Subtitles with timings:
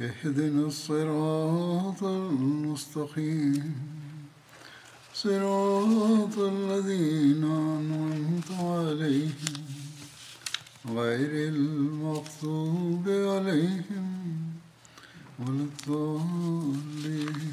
[0.00, 3.74] اهدنا الصراط المستقيم
[5.14, 9.64] صراط الذين أنعمت عليهم
[10.88, 14.06] غير المغضوب عليهم
[15.38, 17.52] ولا الضالين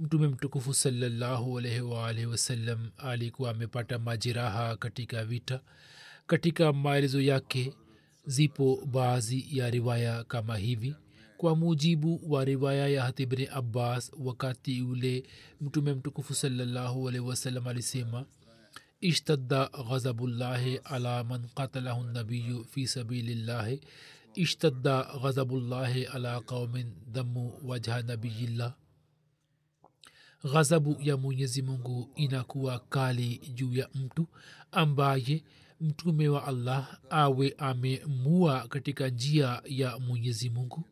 [0.00, 5.60] mtume mtukufu salallahu alaihi waalihi wasallam alikuwa amepata majeraha katika vita
[6.26, 7.74] katika maelezo yake
[8.28, 10.94] zipo baadhi ya riwaya kama hivi.
[11.36, 15.24] Kwa mujibu wa riwaya ya hatibni abbas wakati ule
[15.60, 18.24] mtume mtukufu salallahu alaihi wasallam alisema
[19.00, 23.80] ishtadda ghazabullahi ala man qatalahu nabiyu fi sabilillahi.
[24.34, 28.74] Ishtadda ghazabullahi ala qaumin damu wajha nabiyillah.
[30.44, 34.26] Ghadhabu ya mwenyezi mungu inakuwa kali juu ya mtu
[34.72, 35.42] ambaye
[35.80, 40.84] mtume wa allah awe amemua katika njia ya mwenyezi mungu?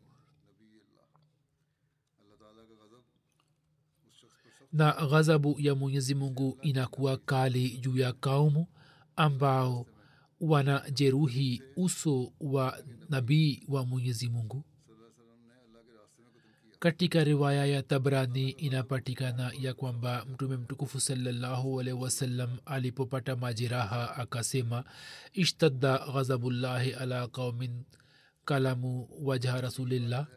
[4.73, 8.67] Na ghadhabu ya mwenyezi mungu inakuwa kali juu ya kaumu
[9.15, 9.85] ambao
[10.41, 14.63] wanajeruhi uso wa nabii wa mwenyezi mungu
[16.79, 24.83] katika riwaya ya tabrani inapatikana ya kwamba mtume mtukufu salallahu alaihi wasallam alipopata majiraha akasema
[25.33, 27.83] ishtadda ghazabullahi ala qaumin
[28.45, 30.27] kalamu wajha rasulillah.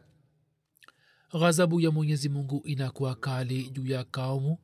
[1.33, 4.59] Ghazabu ya mwenyezi mungu inakuwa kali juu ya kaumu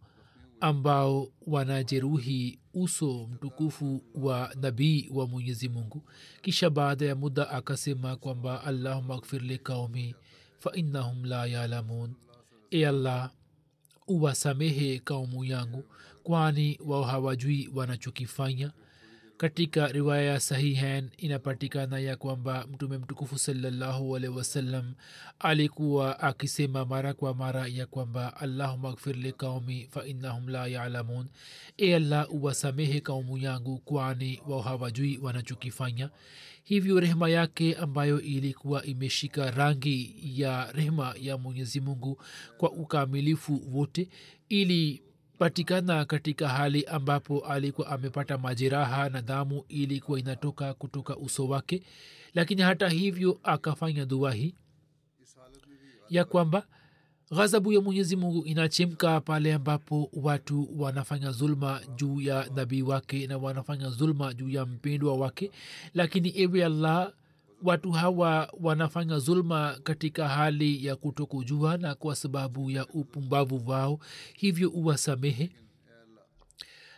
[0.60, 6.02] ambao wanajeruhi uso mtukufu wa nabii wa mwenyezi mungu.
[6.42, 10.14] Kisha baada ya muda akasema kwamba allahuma gfir liqaumi
[10.58, 12.14] fainnahum la yalamun
[12.70, 13.30] e allah
[14.08, 15.84] uwasamehe kaumu yangu
[16.22, 18.70] kwani wao hawajui wanachokifanya.
[19.36, 24.94] Katika riwaya ya sahihen inapatikana ya kwamba mtume mtukufu salallahu alehi wasallam
[25.38, 31.26] alikuwa akisema mara kwa mara ya kwamba allahuma gfir liqaumi fainnahum la yalamun.
[31.76, 36.10] E allah uwasamehe kaumu yangu kwani wao hawajui wanachokifanya
[36.66, 42.22] hivyo rehema yake ambayo ilikuwa imeshika rangi ya rehema ya mwenyezi mungu
[42.58, 44.08] kwa ukamilifu wote
[44.48, 45.02] ili
[45.38, 51.82] patikana katika hali ambapo alikuwa amepata majeraha na damu ilikuwa inatoka kutoka uso wake.
[52.34, 54.54] Lakini hata hivyo akafanya dua hii
[56.10, 56.66] ya kwamba
[57.30, 63.38] ghadhabu ya mwenyezi mungu inachemka pale ambapo watu wanafanya zulma juu ya nabii wake na
[63.38, 65.50] wanafanya zulma juu ya mpendwa wake.
[65.94, 67.12] Lakini ewe allah
[67.62, 74.00] watu hawa wanafanya zulma katika hali ya kutokujua na kwa sababu ya upumbavu wao
[74.34, 75.50] hivyo uwasamehe.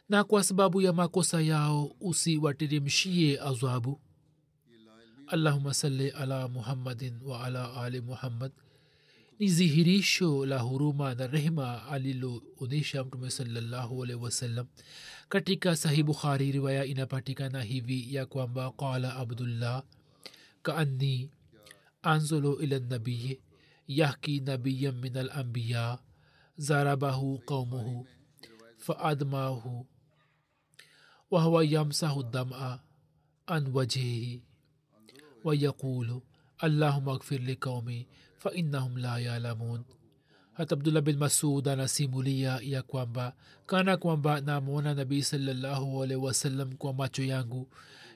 [0.09, 4.01] Na kwa sababu ya makosa yao usiwateremshie azabu
[5.27, 8.53] allahuma salli ala muhammadin wa ala ali muhammad
[9.39, 14.67] ni dhihirisho la huruma na rehma aliloonyesha mtume salallahu alaihi wasallam
[15.29, 19.83] katika sahih bukhari riwaya inapatikana hivi ya kwamba qala abdullah
[20.63, 21.31] kaanni
[22.03, 23.41] anzulu ila nabiyi
[23.87, 25.99] yahki nabiyan min alambiya
[26.57, 28.07] zarabahu qaumuhu
[28.79, 29.87] faadmahu
[31.31, 32.81] وهو يمسح الدمع
[33.49, 34.41] عن وجهه
[35.45, 36.21] ويقول
[36.65, 38.07] اللهم اغفر لقومي
[38.39, 39.85] fainahum la yalamun.
[40.53, 43.33] Hata abdullah bin masud anasimulia ya kwamba
[43.67, 47.69] kana kwamba namwona nabii salllahualhi wasallam kwa macho yangu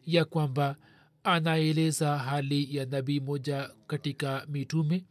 [0.07, 0.77] ya kwamba
[1.25, 5.05] anaeleza hali ya nabii moja katika mitume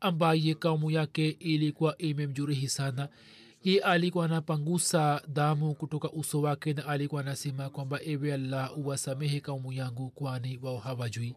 [0.00, 3.08] ambaye kaumu yake ilikuwa imemjurihi sana.
[3.64, 9.72] Ye alikuwa anapangusa damu kutoka uso wake na alikuwa anasema kwamba ewe allah uwasamehe kaumu
[9.72, 11.34] yangu kwani wao hawajui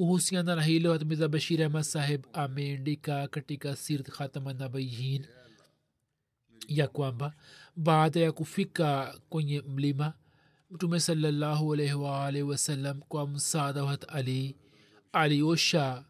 [0.00, 5.26] kuhusiana na hilo hatmiza bashir ahmad saheb ameendika katika sirt khatamanabayin
[6.68, 7.34] ya kwamba
[7.76, 10.12] baada ya kufika kwenye mlima
[10.70, 14.56] mtume salallahu alaihi waalihi wasallam kwa msaada wa ali
[15.12, 16.04] aliosha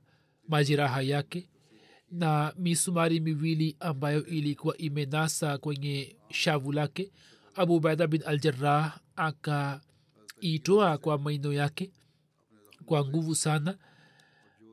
[0.49, 1.49] majiraha yake
[2.11, 7.13] na misumari miwili ambayo ilikuwa imenasa kwenye shavu lake.
[7.55, 11.91] Abu ubaida bin aljarah akaitoa kwa maino yake
[12.91, 13.77] kwa nguvu sana.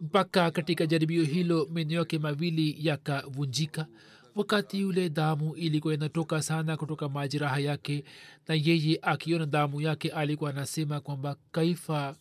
[0.02, 3.88] Mpaka katika jaribio hilo meno yake mawili yakavunjika.
[4.36, 8.04] Wakati yule damu ilikuwa inatoka sana kutoka majiraha yake
[8.48, 12.16] na yeye akiona damu yake alikuwa anasema kwamba kaifa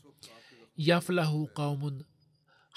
[0.76, 2.02] yaflahu qaumun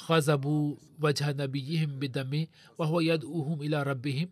[0.07, 4.27] khazabu wajha nabiyihim bidami wahuwa yaduhum ila rabbihim.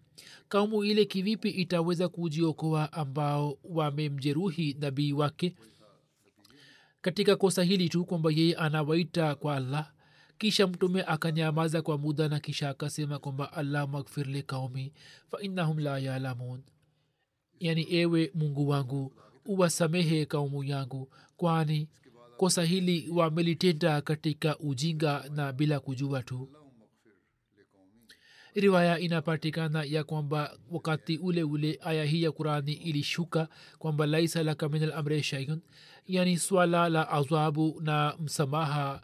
[0.50, 5.56] Kaumu ile kivipi itaweza kujiokoa ambao wamemjeruhi nabii wake
[7.01, 9.91] katika kosa hili tu kwamba yeye anawaita kwa allah
[10.38, 14.94] kisha mtume akanyamaza kwa muda na kisha akasema kwamba allah magfir li kaumi
[15.31, 16.61] fa innahum la yalamun.
[17.59, 19.13] Yani ewe mungu wangu
[19.45, 21.89] uwasamehe kaumu yangu kwani
[22.38, 26.50] kosa hili wamelitenda katika ujinga na bila kujua tu
[28.53, 33.47] riwaya inapatikana ya kwamba wakati ule ule aya hii ya qurani ilishuka
[33.79, 35.61] kwamba laisa laka min alamri shaiun
[36.07, 39.01] yani swala la adhabu na msamaha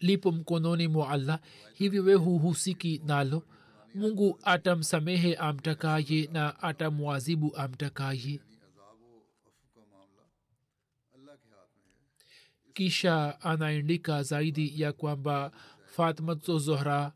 [0.00, 1.40] lipo mkononi mwa allah
[1.74, 3.42] hivyo we huhusiki nalo.
[3.94, 8.40] Mungu atamsamehe amtakaye na atamwazibu amtakaye.
[12.74, 15.52] Kisha anaandika zaidi ya kwamba
[15.84, 17.12] fatmatu zohra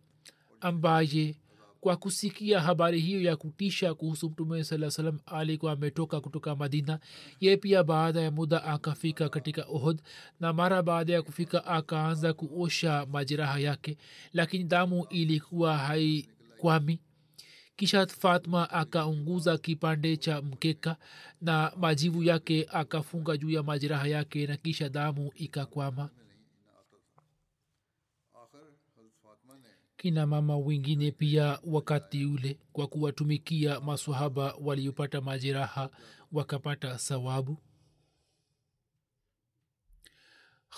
[0.63, 1.37] ambaye
[1.81, 6.99] kwa kusikia habari hiyo ya kutisha kuhusu mtume saa salam alikuwa ametoka kutoka madina.
[7.41, 10.03] Ye pia baada ya muda akafika katika ohod
[10.41, 13.97] na mara baada ya kufika akaanza kuosha majeraha yake
[14.33, 17.01] lakini damu ilikuwa haikwami.
[17.77, 20.97] Kisha fatma akaunguza kipande cha mkeka
[21.41, 26.11] na majivu yake akafunga juu ya majeraha yake na kisha damu ikakwama
[30.03, 35.91] kina mama wengine pia wakati ule kwa kuwatumikia masahaba waliopata majeraha
[36.33, 37.59] wakapata sawabu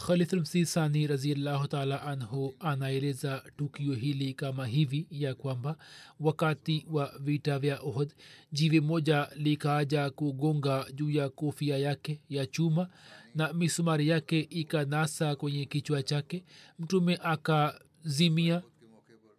[0.07, 5.77] khalithmsisani raziallahu taala anhu anaeleza tukio hili kama hivi ya kwamba
[6.21, 8.13] wakati wa vita vya ohd
[8.53, 12.89] jiwe moja likaja kugonga juu ya kofia yake ya chuma
[13.35, 16.45] na misumari yake ikanasa kwenye kichwa chake.
[16.79, 18.63] Mtume akazimia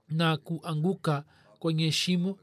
[0.09, 1.23] na kuanguka
[1.59, 2.37] kwenye shimo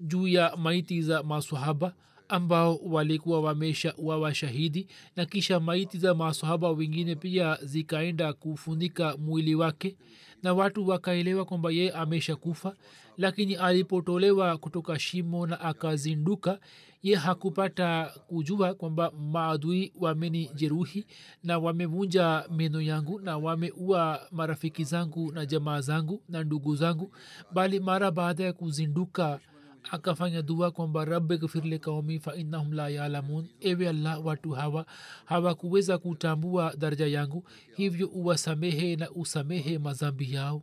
[0.00, 1.94] juu ya maiti za masahaba
[2.28, 4.86] ambao walikuwa wamesha wawa shahidi.
[5.16, 9.96] Na kisha maiti za masahaba wengine pia zikaenda kufunika mwili wake
[10.42, 12.74] na watu wakaelewa kwamba yeye amesha kufa
[13.16, 16.58] lakini alipotolewa kutoka shimo na akazinduka
[17.02, 21.06] ye hakupata kujua kwamba maadui wamenijeruhi
[21.44, 27.12] na wamevunja meno yangu na wameua marafiki zangu na jamaa zangu na ndugu zangu
[27.52, 29.40] bali mara baada ya kuzinduka
[29.90, 33.48] akafanya dua kwamba rabbi gfirli qaumi fainahum la yalamun.
[33.60, 34.86] Ewe allah watu hawa
[35.24, 37.44] hawakuweza kutambua daraja yangu
[37.76, 40.62] hivyo uwasamehe na usamehe mazambi yao.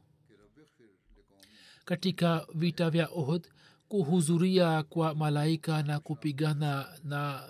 [1.85, 3.47] Katika vita vya ohd
[3.87, 7.43] kuhudhuria kwa malaika na kupigana na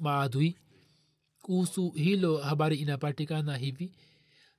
[0.00, 0.56] maadui.
[1.42, 3.92] Kuhusu hilo habari inapatikana hivi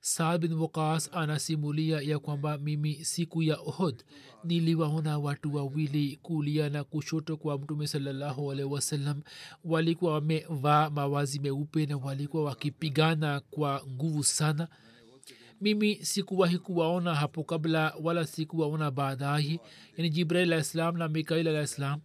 [0.00, 4.04] saad bin waqas anasimulia ya kwamba mimi siku ya ohod
[4.44, 9.22] niliwaona watu wawili kulia na kushoto kwa mtume salallahu alaihi wasallam.
[9.64, 14.68] Walikuwa wamevaa mawazi meupe na walikuwa wakipigana kwa nguvu sana.
[15.60, 19.60] Mimi sikuwahi kuwaona hapo kabla wala sikuwaona baadaye.
[19.96, 22.00] Yani jibrail alah islam na mikail alah islam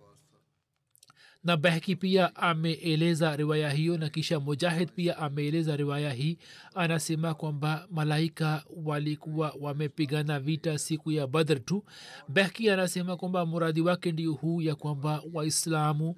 [1.45, 6.37] na bahki pia ameeleza riwaya hiyo na kisha mujahid pia ameeleza riwaya hii.
[6.75, 11.83] Anasema kwamba malaika walikuwa wamepigana vita siku ya badr tu.
[12.29, 16.15] Behki anasema kwamba muradi wake ndio huu ya kwamba waislamu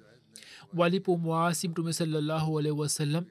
[0.76, 3.24] walipomwasi mtume salallahu alaihi wasallam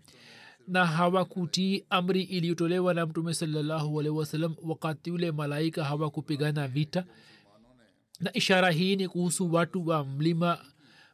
[0.68, 7.06] na hawakutii amri iliyotolewa na mtume salallahu alaihi wasallam wakati ule malaika hawakupigana vita.
[8.20, 10.58] Na ishara hii ni kuhusu watu wa mlima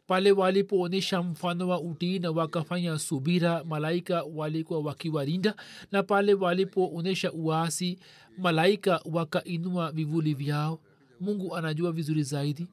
[0.07, 5.55] pale walipoonyesha mfano wa utii na wakafanya subira malaika walikuwa wakiwarinda
[5.91, 7.99] na pale walipoonyesha uasi
[8.37, 10.79] malaika wakainua vivuli vyao.
[11.19, 12.67] Mungu anajua vizuri zaidi.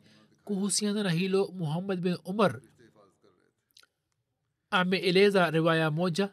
[0.45, 2.61] Kuhusiana na hilo muhammad bin umar
[4.71, 6.29] ameeleza riwaya moja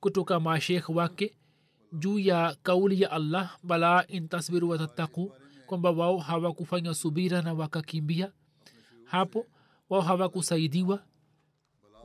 [0.00, 1.36] kutoka mashekh wake
[1.92, 5.32] juu ya kauli ya allah bala intasbiru watattaku
[5.66, 8.32] kwamba wao hawakufanya subira na wakakimbia.
[9.04, 9.46] Hapo
[9.88, 11.02] wao hawakusaidiwa.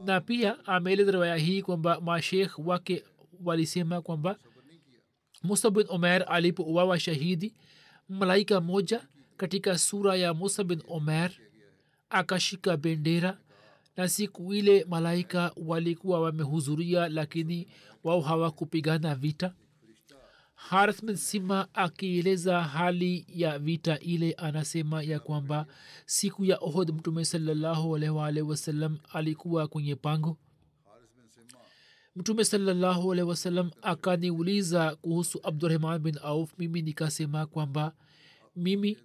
[0.06, 3.04] Na pia ameeleza riwaya hii kwamba mashekh wake
[3.44, 4.38] walisema kwamba
[5.44, 7.54] musa bin omer alipouawa shahidi
[8.10, 9.08] malaika moja
[9.38, 11.32] katika sura ya musa bin omer
[12.10, 13.38] akashika bendera
[13.98, 17.68] na siku ile malaika walikuwa wamehudhuria lakini
[18.04, 19.54] wao hawakupigana vita
[21.04, 25.66] bin sima akieleza hali ya vita ile anasema ya kwamba
[26.06, 30.38] siku ya ohod mtume salllahualwalh wasalam alikuwa kwenye pango.
[32.16, 36.54] Mtume salllahualh wasalam akaniuliza kuhusu abdurahman bin auf.
[36.58, 37.94] Mimi nikasema kwamba
[38.56, 38.98] mimi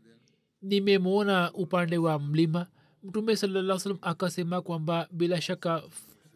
[0.62, 2.66] nimemwona upande wa mlima.
[3.02, 5.82] Mtume salaa salam akasema kwamba bila shaka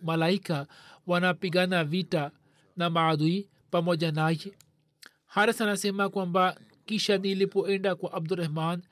[0.03, 0.67] malaika
[1.07, 2.31] wanapigana vita
[2.77, 4.53] na maadui pamoja naye
[5.31, 8.83] haris anasema kwamba kisha nilipoenda kwa abdurahman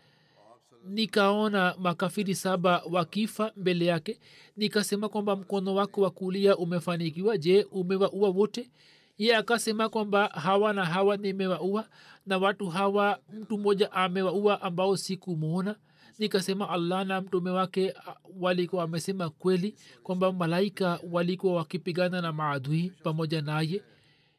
[0.84, 4.20] nikaona makafiri saba wakifa mbele yake.
[4.56, 7.38] Nikasema kwamba mkono wako wa kulia umefanikiwa.
[7.38, 8.70] Je umewaua wote?
[9.18, 11.88] Ye akasema kwamba hawa na hawa nimewaua
[12.26, 15.76] na watu hawa mtu mmoja amewaua ambao sikumwona
[16.18, 17.94] nikasema allah na mtume wake
[18.40, 23.82] walikuwa wamesema kweli kwamba malaika walikuwa wakipigana na maadui pamoja naye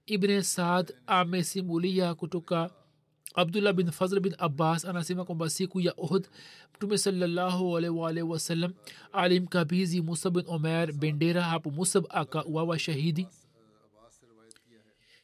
[0.09, 2.69] ibne saad amesimulia kutoka
[3.35, 6.27] abdullah bin fazl bin abbas anasema kwamba siku ya ohd
[6.75, 8.73] mtume salllahualwalh wasallam
[9.13, 13.27] alimkabizi musa bin omer bendera hapo musab akauawa shahidi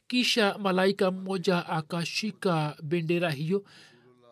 [0.08, 3.64] kisha malaika mmoja akashika bendera hiyo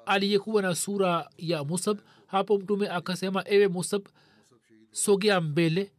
[0.06, 4.06] aliyekuwa na sura ya musab hapo mtume akasema ewe musab
[4.92, 5.92] sogea mbele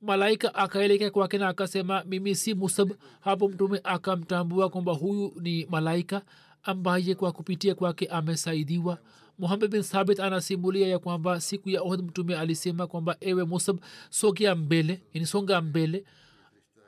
[0.00, 2.92] malaika akaelekea kwake na akasema mimi si musab.
[3.20, 6.22] Hapo mtume akamtambua kwamba huyu ni malaika
[6.62, 8.98] ambaye kwa kupitia kwake amesaidiwa.
[9.38, 13.78] Muhamed bin thabit anasimulia ya kwamba siku ya ohd mtume alisema kwamba ewe musab
[14.10, 16.04] sogea mbele yani songa mbele.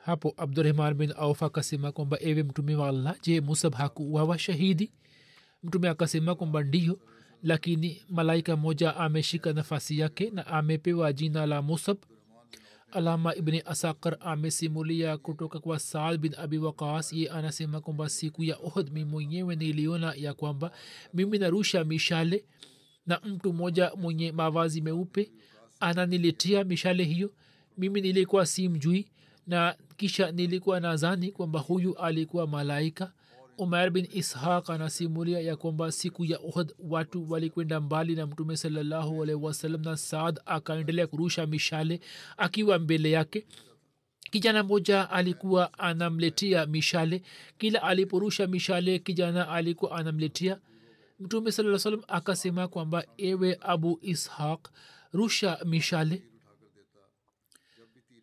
[0.04, 4.92] Hapo abdurahman bin auf akasema kwamba ewe mtume wa allah je musab hakuwawa shahidi?
[5.62, 6.98] Mtume akasema kwamba ndiyo
[7.42, 11.96] lakini malaika moja ameshika nafasi yake na amepewa jina la musab
[12.92, 17.12] alama ibni asakar amesimulia kutoka kwa saad bin abi waqas.
[17.12, 20.70] Ye anasema kwamba siku ya ohd mi mwenyewe niliona ya kwamba
[21.14, 22.44] mimi narusha mishale
[23.06, 25.32] na mtu mmoja mwenye mavazi meupe
[25.80, 27.30] ananiletea mishale hiyo.
[27.78, 29.08] Mimi nilikuwa si mjui
[29.46, 33.12] na kisha nilikuwa nazani kwamba huyu alikuwa malaika
[33.58, 38.56] umair bin ishaq anasimulia ya kwamba siku ya uhd watu walikwenda mbali na mtume
[39.34, 42.00] wasallam na saad akaendelea kurusha mishale
[42.36, 43.46] akiwa mbele yake.
[44.30, 47.22] Kijana moja alikuwa anamletea mishale.
[47.58, 50.58] Kila aliporusha mishale kijana alikuwa anamletea.
[51.20, 54.68] Mtume saa salam akasema kwamba ewe abu ishaq
[55.12, 56.22] rusha mishale.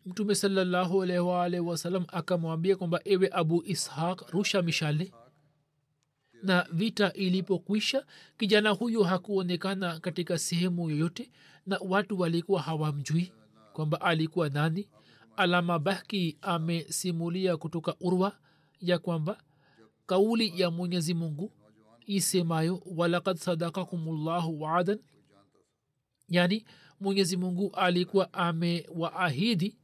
[0.06, 0.34] Mtume
[1.60, 5.12] wasallam akamwambia kwamba ewe abu ishaq rusha mishale
[6.42, 8.06] na vita ilipokwisha
[8.38, 11.30] kijana huyo hakuonekana katika sehemu yoyote
[11.66, 13.32] na watu walikuwa hawamjui
[13.72, 14.88] kwamba alikuwa nani.
[15.36, 18.36] Alama baki amesimulia kutoka urwa
[18.80, 19.42] ya kwamba
[20.06, 21.52] kauli ya mwenyezi mungu
[22.06, 24.98] isemayo walakad sadakakum llahu waadan
[26.28, 26.64] yani
[27.00, 29.76] mwenyezi mungu alikuwa amewaahidi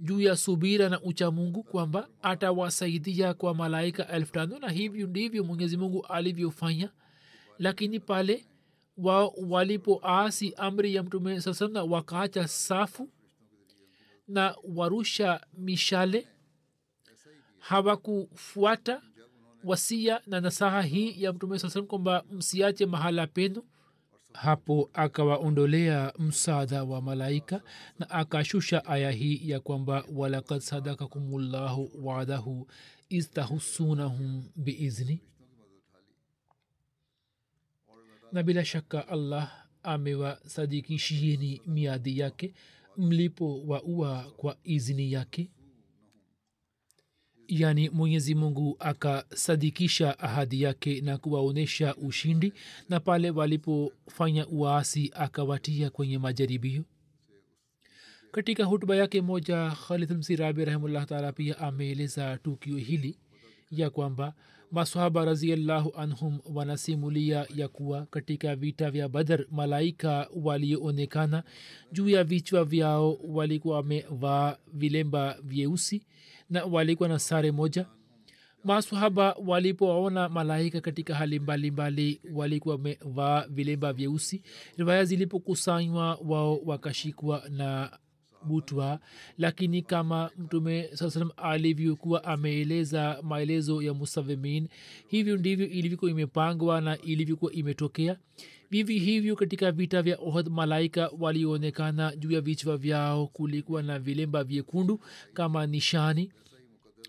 [0.00, 5.44] juu ya subira na ucha mungu kwamba atawasaidia kwa malaika elfu tano na hivyo ndivyo
[5.44, 6.90] mwenyezi mungu alivyofanya.
[7.58, 8.46] Lakini pale
[8.96, 13.08] wao walipoasi amri ya mtume sasa na wakaacha safu
[14.28, 16.26] na warusha mishale
[17.58, 19.02] hawakufuata
[19.64, 23.62] wasia na nasaha hii ya mtume saa kwamba msiache mahala penu
[24.32, 27.62] hapo akawaondolea msaadha wa malaika
[27.98, 32.68] na akashusha aya hii ya kwamba walakad sadakakum llahu wadahu
[33.08, 35.20] istahusunahum biizni.
[38.32, 42.54] Na bila shaka allah amewasadikishieni miadi yake
[42.96, 45.50] mlipo wa ua kwa izni yake
[47.48, 52.52] yaani mwenyezi mungu akasadikisha ahadi yake na kuwaonyesha ushindi
[52.88, 56.84] na pale walipofanya uasi akawatia kwenye majaribio.
[58.32, 63.18] Katika hutuba yake moja khalidmsirabi rahimllah taala pia ameeleza tukio hili
[63.70, 64.34] ya kwamba
[64.70, 71.42] masahaba raziallahu anhum wanasimulia ya kuwa katika vita vya badar malaika walioonekana
[71.92, 76.02] juu ya vichwa vyao walikuwa wamevaa vilemba vyeusi
[76.50, 77.86] na walikuwa na sare moja.
[78.64, 84.42] Masahaba walipowaona malaika katika hali mbalimbali walikuwa wamevaa vilemba vyeusi.
[84.76, 87.98] Riwaya zilipokusanywa wao wakashikwa na
[88.42, 89.00] butwa.
[89.38, 94.68] Lakini kama mtume saa salam alivyokuwa ameeleza maelezo ya musavimin
[95.08, 98.16] hivyo ndivyo ilivyokuwa imepangwa na ilivyokuwa imetokea
[98.70, 104.44] vivi hivyo katika vita vya ohd malaika walionekana juu ya vichwa vyao kulikuwa na vilemba
[104.44, 105.00] vyekundu
[105.34, 106.32] kama nishani.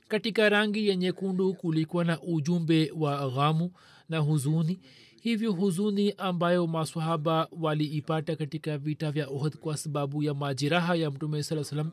[0.07, 3.71] Katika rangi ya nyekundu kulikuwa na ujumbe wa ghamu
[4.09, 4.79] na huzuni.
[5.21, 11.43] Hivyo huzuni ambayo maswahaba waliipata katika vita vya ohd kwa sababu ya majiraha ya mtume
[11.43, 11.91] saa salam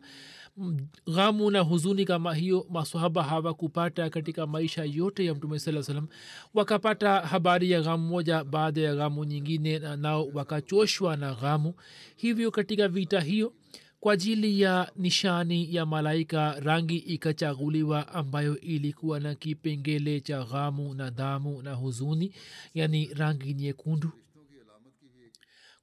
[1.14, 6.08] ghamu na huzuni kama hiyo masahaba hawakupata katika maisha yote ya mtume saa salam
[6.54, 11.74] wakapata habari ya ghamu moja baada ya ghamu nyingine na nao wakachoshwa na ghamu.
[12.16, 13.52] Hivyo katika vita hiyo
[14.00, 21.10] kwa ajili ya nishani ya malaika rangi ikachaguliwa ambayo ilikuwa na kipengele cha ghamu na
[21.10, 22.32] damu na huzuni
[22.74, 24.10] yani rangi nyekundu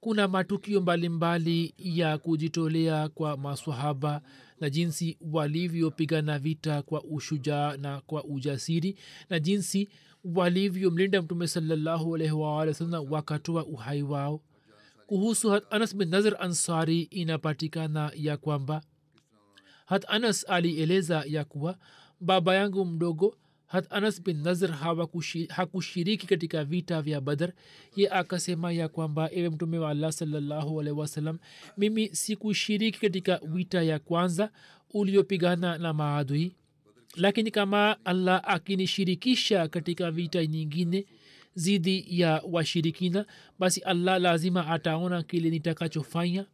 [0.03, 4.21] kuna matukio mbalimbali mbali ya kujitolea kwa maswahaba
[4.59, 8.97] na jinsi walivyopigana vita kwa ushujaa na kwa ujasiri
[9.29, 9.89] na jinsi
[10.35, 14.41] walivyomlinda mtume salallahu alaihi wasallam wakatoa uhai wao.
[15.07, 18.81] Kuhusu hat anas bin nazr ansari inapatikana ya kwamba
[19.85, 21.77] hat anas alieleza ya kuwa
[22.19, 23.35] baba yangu mdogo
[23.73, 24.71] hat anas bin nazr
[25.49, 27.51] hakushiriki katika vita vya badar
[27.95, 31.39] ye akasema ya kwamba ewe mtume wa allah salllahu alaihi wasallam
[31.77, 34.49] mimi sikushiriki katika vita ya kwanza
[34.93, 36.55] uliopigana na maadui.
[37.15, 41.05] Lakini kama allah akinishirikisha katika vita nyingine
[41.55, 43.25] zidi ya washirikina
[43.59, 46.45] basi allah lazima ataona kile nitakachofanya.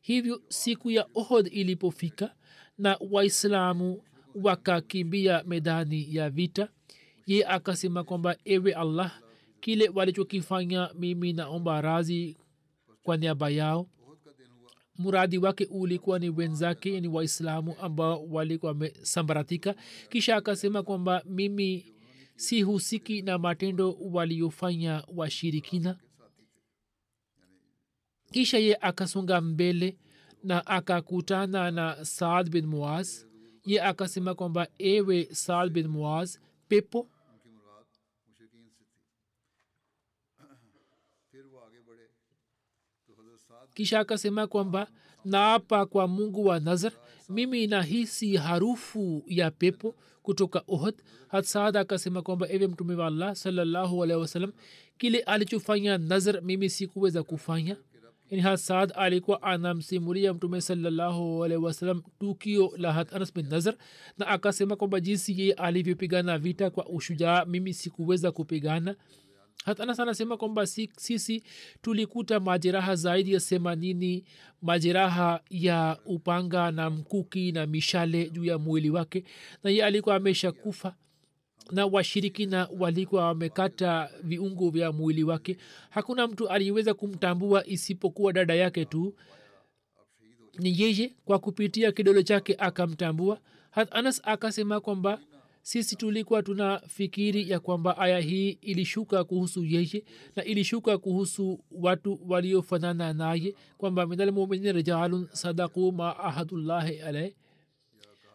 [0.00, 2.34] Hivyo siku ya ohod ilipofika
[2.78, 4.02] na waislamu
[4.34, 6.68] wakakimbia medani ya vita.
[7.26, 9.20] Ye akasema kwamba ewe allah
[9.60, 12.36] kile walichokifanya mimi naomba razi
[13.02, 13.88] kwa niaba yao.
[14.98, 19.74] Muradi wake ulikuwa ni wenzake ni waislamu ambao walikuwa wamesambaratika.
[20.08, 21.94] Kisha akasema kwamba mimi
[22.36, 25.98] si husiki na matendo waliofanya washirikina.
[28.30, 29.98] Kisha ye akasonga mbele
[30.44, 33.24] na akakutana na saad bin muaz
[33.64, 36.36] ye akasema kwamba ewe saal bin muaz
[36.68, 37.08] pepo?
[43.74, 44.86] Kisha akasema kwamba
[45.24, 46.92] naapa kwa mungu wa nazar
[47.28, 50.94] mimi nahisi harufu ya pepo kutoka ohd
[51.28, 54.52] hatsaad akasema kwamba ewe mtume wa allah salallahu alehi wasalam
[54.98, 57.76] kile alichofanya nazar mimi sikuweza kufanya
[58.40, 63.74] hasad alikuwa anamsimulia mtume salallahu wasalam tukio la hat anas bin nazar
[64.18, 68.96] na akasema kwamba jinsi yeye alivyopigana vita kwa ushujaa mimi sikuweza kupigana.
[69.64, 71.42] Hatanas anasema kwamba sisi
[71.82, 74.24] tulikuta majeraha zaidi ya themanini
[74.62, 79.24] majeraha ya upanga na mkuki na mishale juu ya mwili wake
[79.64, 80.94] na ye alikuwa amesha kufa
[81.70, 85.56] na washirikina walikuwa wamekata viungo vya mwili wake.
[85.90, 89.14] Hakuna mtu aliyeweza kumtambua isipokuwa dada yake tu.
[90.58, 93.38] Ni yeye kwa kupitia kidole chake akamtambua.
[93.90, 95.20] Anas akasema kwamba
[95.62, 100.04] sisi tulikuwa tunafikiri ya kwamba aya hii ilishuka kuhusu yeye
[100.36, 107.32] na ilishuka kuhusu watu waliofanana naye kwamba minalmuminin rijalun sadaku ma ahadullahi alaih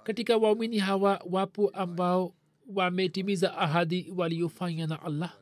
[0.03, 2.33] katika waumini hawa wapo ambao
[2.75, 5.33] wametimiza ahadi waliofanya na allah.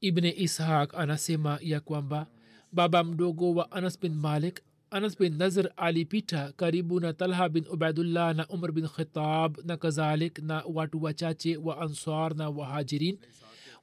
[0.00, 2.26] Ibne ishaq anasema ya kwamba
[2.72, 8.34] baba mdogo wa anas bin malik anas bin nazr alipita karibu na talha bin ubaidullah
[8.34, 13.18] na umar bin khitab na kazalik na watu wachache wa ansar na wahajirin.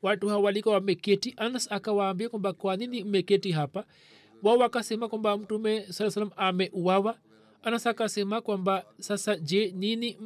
[0.02, 1.34] Watu hawa walikuwa wameketi.
[1.38, 3.86] Anas akawaambia kwamba kwa mmeketi hapa
[4.44, 7.18] wao wakasema kwamba mtume saa salam ameuawa.
[7.64, 10.18] Anas akasema kwamba sasa je nini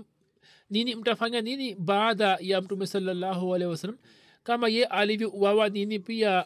[0.69, 3.97] nini mtafanya nini baada ya mtume salallahu alehi wasalam
[4.43, 6.45] kama ye alivyouawa nini pia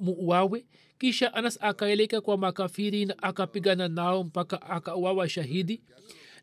[0.00, 0.66] muuawe?
[0.98, 5.82] Kisha anas akaeleka kwa makafiri na akapigana nao mpaka akauawa shahidi.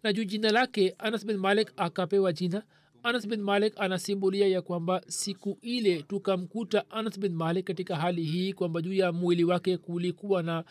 [0.03, 2.63] Na juu jina lake anas bin malik akapewa jina
[3.05, 8.53] anas bin malik anasimulia ya kwamba siku ile tukamkuta anas bin malik katika hali hii
[8.53, 10.63] kwamba juu ya mwili wake kulikuwa na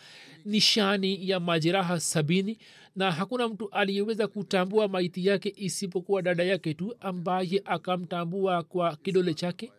[0.45, 2.59] nishani ya majeraha sabini
[2.97, 9.35] na hakuna mtu aliyeweza kutambua maiti yake isipokuwa dada yake tu ambaye akamtambua kwa kidole
[9.35, 9.73] chake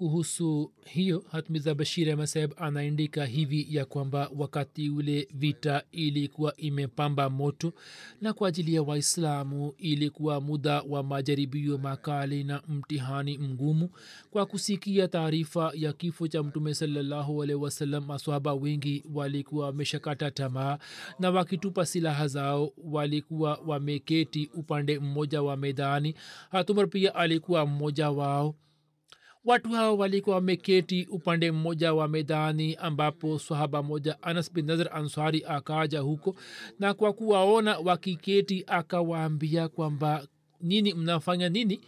[0.00, 7.72] kuhusu hiyo hatmiza bashir ahmad anaandika hivi ya kwamba wakati ule vita ilikuwa imepamba moto
[8.20, 13.90] na kwa ajili ya waislamu ilikuwa muda wa majaribio makali na mtihani mgumu.
[14.30, 20.78] Kwa kusikia taarifa ya kifo cha mtume salallahu alaihi maswahaba wengi walikuwa wameshakata tamaa
[21.18, 26.14] na wakitupa silaha zao walikuwa wameketi upande mmoja wa medani.
[26.50, 28.54] Hatumar pia alikuwa mmoja wao
[29.44, 35.44] watu hao walikuwa wameketi upande mmoja wa medani ambapo swahaba moja anas bin nazar ansari
[35.48, 36.36] akaja huko
[36.78, 40.26] na kwa kuwaona wakiketi akawaambia kwamba
[40.60, 41.80] nini mnafanya nini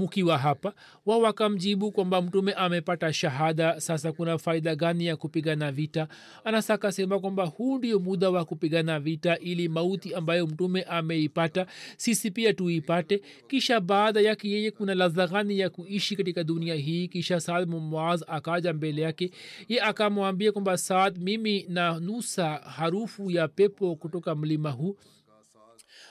[0.00, 0.72] mkiwa hapa.
[1.06, 3.80] Wao wakamjibu kwamba mtume amepata shahada.
[3.80, 6.08] Sasa kuna faida gani ya kupigana vita?
[6.44, 12.30] Anasa akasema kwamba huu ndio muda wa kupigana vita ili mauti ambayo mtume ameipata sisi
[12.30, 13.20] pia tuipate.
[13.48, 17.08] Kisha baada yake yeye kuna ladha gani ya kuishi katika dunia hii?
[17.08, 19.30] Kisha saad muaz akaja mbele yake.
[19.68, 24.96] Ye akamwambia kwamba saad mimi na nusa harufu ya pepo kutoka mlima huu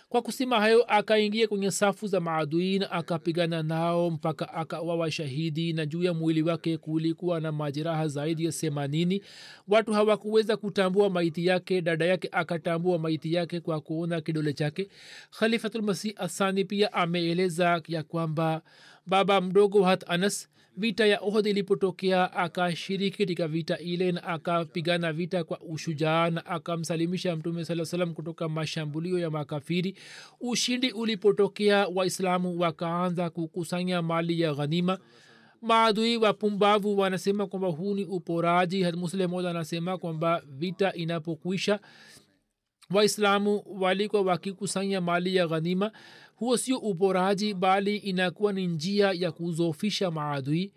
[0.10, 6.04] kwa kusema hayo akaingia kwenye safu za maaduin akapigana nao mpaka akawawa shahidi na juu
[6.04, 9.22] ya mwili wake kulikuwa na majeraha zaidi ya themanini.
[9.68, 14.90] Watu hawakuweza kutambua maiti yake dada yake akatambua maiti yake kwa kuona kidole chake.
[15.40, 18.62] Khalifatulmasih asani pia ameeleza ya kwamba
[19.06, 25.44] baba mdogo hat anas vita ya ohd ilipotokea akashiriki katika vita ile na akapigana vita
[25.44, 29.96] kwa ushujaa na akamsalimisha mtume saa salam kutoka mashambulio ya makafiri.
[30.40, 35.00] Ushindi ulipotokea waislamu wakaanza kukusanya mali ya ghanima.
[35.62, 38.92] Maadui wapumbavu wanasema kwamba huu ni uporaji.
[38.92, 41.80] Muslimod anasema kwamba vita inapokwisha
[42.94, 45.92] waislamu walikuwa wakikusanya mali ya ghanima
[46.40, 50.72] huo sio uporaji bali inakuwa ni njia ya kuzofisha maadui.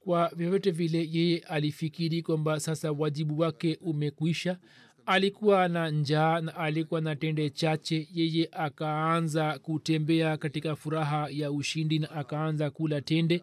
[0.00, 4.58] Kwa vyovyote vile yeye alifikiri kwamba sasa wajibu wake umekwisha.
[5.06, 8.08] Alikuwa na njaa na alikuwa na tende chache.
[8.14, 13.42] Yeye akaanza kutembea katika furaha ya ushindi na akaanza kula tende.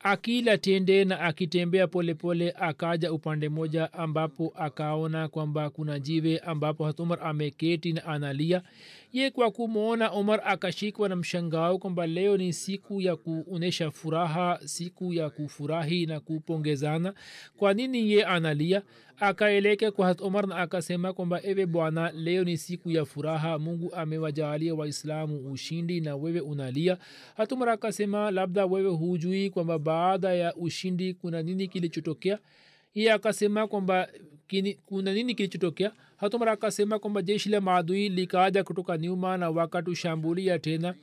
[0.00, 7.18] Akila tende na akitembea polepole akaja upande moja ambapo akaona kwamba kuna jiwe ambapo hatumar
[7.22, 8.62] ameketi na analia
[9.12, 15.12] ye kwa kumwona umar akashikwa na mshangao kwamba leo ni siku ya kuonyesha furaha siku
[15.12, 17.14] ya kufurahi na kupongezana.
[17.56, 18.82] Kwa nini ye analia?
[19.20, 23.58] Akaeleke kwa hat omar na akasema kwamba ewe bwana leo ni siku ya furaha.
[23.58, 26.98] Mungu amewajaalia waislamu ushindi na wewe unalia.
[27.36, 32.38] Hat umar akasema labda wewe hujui kwamba baada ya ushindi kuna nini kilichotokea
[32.94, 34.08] iye akasema kwamba
[34.86, 35.92] kuna nini kilichotokea?
[36.16, 40.94] Hatumara akasema kwamba jeshi la maadui likaja kutoka nyuma na wakatushambulia tena.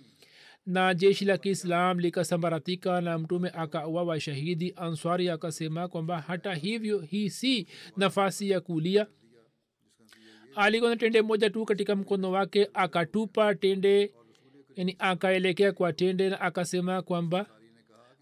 [0.65, 4.73] Na jeshi la kiislam likasambaratika na mtume akauawa shahidi.
[4.75, 7.67] Answari akasema kwamba hata hivyo hii si
[7.97, 9.07] nafasi ya kulia.
[10.55, 14.11] Alikuwa na tende moja tu katika mkono wake akatupa tende
[14.75, 17.45] yani akaelekea kwa tende na akasema kwamba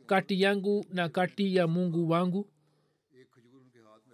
[0.06, 2.50] kati yangu na kati ya mungu wangu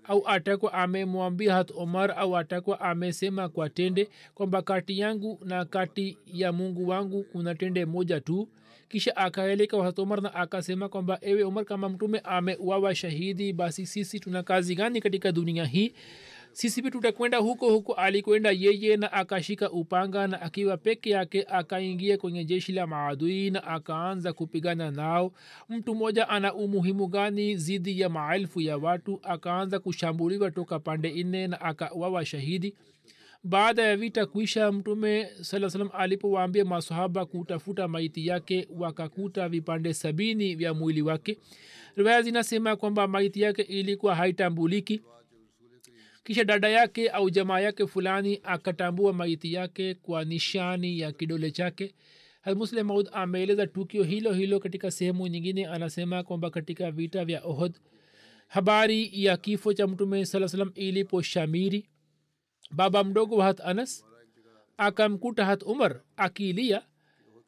[0.09, 6.17] au atakuwa amemwambia hat omar au atakuwa amesema kwa tende kwamba kati yangu na kati
[6.33, 8.47] ya mungu wangu kuna tende moja tu.
[8.89, 14.19] Kisha akaeleka hat omar na akasema kwamba ewe omar kama mtume ameuawa shahidi basi sisi
[14.19, 15.93] tuna kazi gani katika dunia hii
[16.51, 22.45] sisi tutakwenda huko huko alikwenda yeye na akashika upanga na akiwa peke yake akaingia kwenye
[22.45, 25.33] jeshi la maadui na akaanza kupigana nao.
[25.69, 29.19] Mtu mmoja ana umuhimu gani zidi ya maelfu ya watu?
[29.23, 32.75] Akaanza kushambuliwa toka pande nne na akawawa shahidi.
[33.43, 40.55] Baada ya vita kuisha mtume saa salam alipowaambia masahaba kutafuta maiti yake wakakuta vipande sabini
[40.55, 41.37] vya mwili wake.
[41.95, 45.01] Riwaya zinasema kwamba maiti yake ilikuwa haitambuliki
[46.29, 51.95] kisha dada yake au jamaa yake fulani akatambua maiti yake kwa nishani ya kidole chake.
[52.55, 57.75] Muslim maud ameeleza tukio hilo hilo katika sehemu nyingine anasema kwamba katika vita vya ohod
[58.47, 61.89] habari ya kifo cha mtume saa salam iliposhamiri
[62.71, 64.05] baba mdogo wa hat anas
[64.77, 66.81] akamkuta hat umar akilia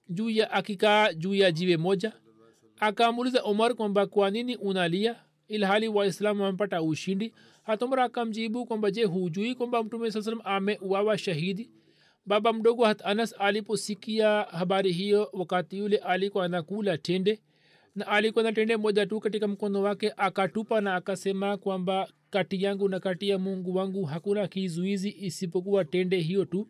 [0.10, 2.14] juu ya akikaa juu ya jiwe moja
[2.80, 5.16] akamuuliza umar kwamba kwa nini unalia
[5.52, 7.34] ilhali waislamu wamepata ushindi.
[7.64, 11.72] Hatumra akamjibu kwamba je hujui kwamba mtume saa salam ameuawa shahidi?
[12.26, 17.42] Baba mdogo hat anas aliposikia habari hiyo wakati yule alikuwa anakula tende
[17.96, 22.90] na alikuwa na tende moja tu katika mkono wake akatupa na akasema kwamba kati yangu
[22.90, 26.68] na kati ya mungu wangu hakuna kizuizi isipokuwa tende hiyo tu.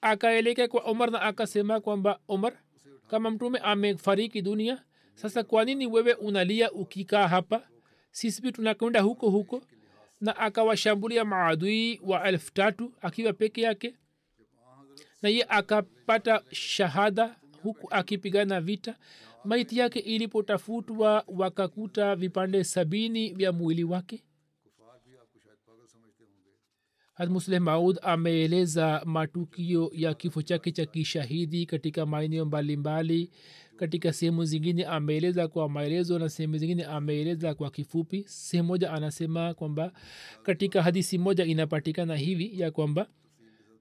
[0.00, 2.52] Akaelekea kwa omar na akasema kwamba omar
[3.08, 4.82] kama mtume amefariki dunia
[5.14, 7.68] sasa kwa nini wewe unalia ukikaa hapa
[8.16, 9.62] sisi pia tunakwenda huko huko.
[10.20, 13.94] Na akawashambulia maadui wa elfu tatu akiwa peke yake.
[15.22, 18.96] Na ye akapata shahada huku akipigana vita.
[19.44, 24.22] Maiti yake ilipotafutwa wakakuta vipande sabini vya mwili wake.
[27.14, 33.30] Hatmusleh maud ameeleza matukio ya kifo chake cha kishahidi katika maeneo mbalimbali
[33.76, 38.24] katika sehemu zingine ameeleza kwa maelezo na sehemu zingine ameeleza kwa kifupi.
[38.28, 39.92] Sehemu moja anasema kwamba
[40.42, 43.06] katika hadisi moja inapatikana hivi ya kwamba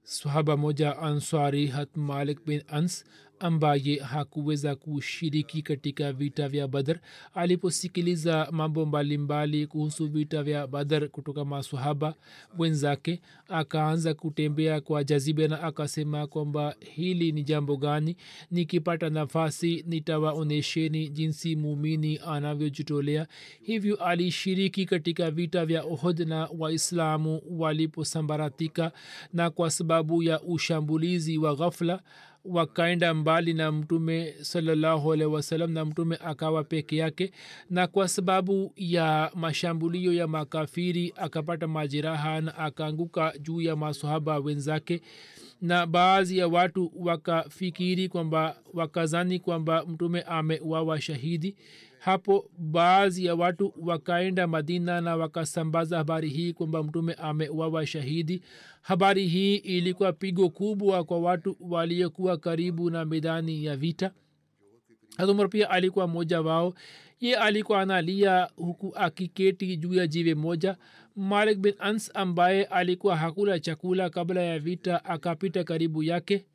[0.04, 3.06] sahaba moja ansari hat malik bin ans
[3.40, 7.00] ambaye hakuweza kushiriki katika vita vya badr.
[7.34, 12.16] Aliposikiliza mambo mbalimbali kuhusu vita vya badr kutoka masahaba
[12.58, 18.16] wenzake akaanza kutembea kwa jazibe na akasema kwamba hili ni jambo gani?
[18.52, 23.28] Nikipata nafasi nitawaonyesheni jinsi muumini anavyojitolea.
[23.62, 28.92] Hivyo alishiriki katika vita vya ohod na waislamu waliposambaratika
[29.34, 32.04] na kwa sababu ya ushambulizi wa ghafla
[32.46, 37.32] wakaenda mbali na mtume salllahualhi alaihi wasallam na mtume akawa peke yake
[37.70, 45.02] na kwa sababu ya mashambulio ya makafiri akapata majeraha na akaanguka juu ya masahaba wenzake.
[45.62, 51.56] Na baadhi ya watu wakafikiri kwamba wakazani kwamba mtume amewawa shahidi
[52.06, 58.42] hapo baadhi ya watu wakaenda madina na wakasambaza habari hii kwamba mtume amewawa shahidi.
[58.82, 64.12] Habari hii ilikuwa pigo kubwa kwa watu waliokuwa karibu na medani ya vita.
[65.18, 66.74] Hazumar pia alikuwa mmoja wao.
[67.20, 70.78] Ye alikuwa analia huku akiketi juu ya jiwe moja.
[71.16, 76.46] Malik bin ans ambaye alikuwa hakula chakula kabla ya vita akapita karibu yake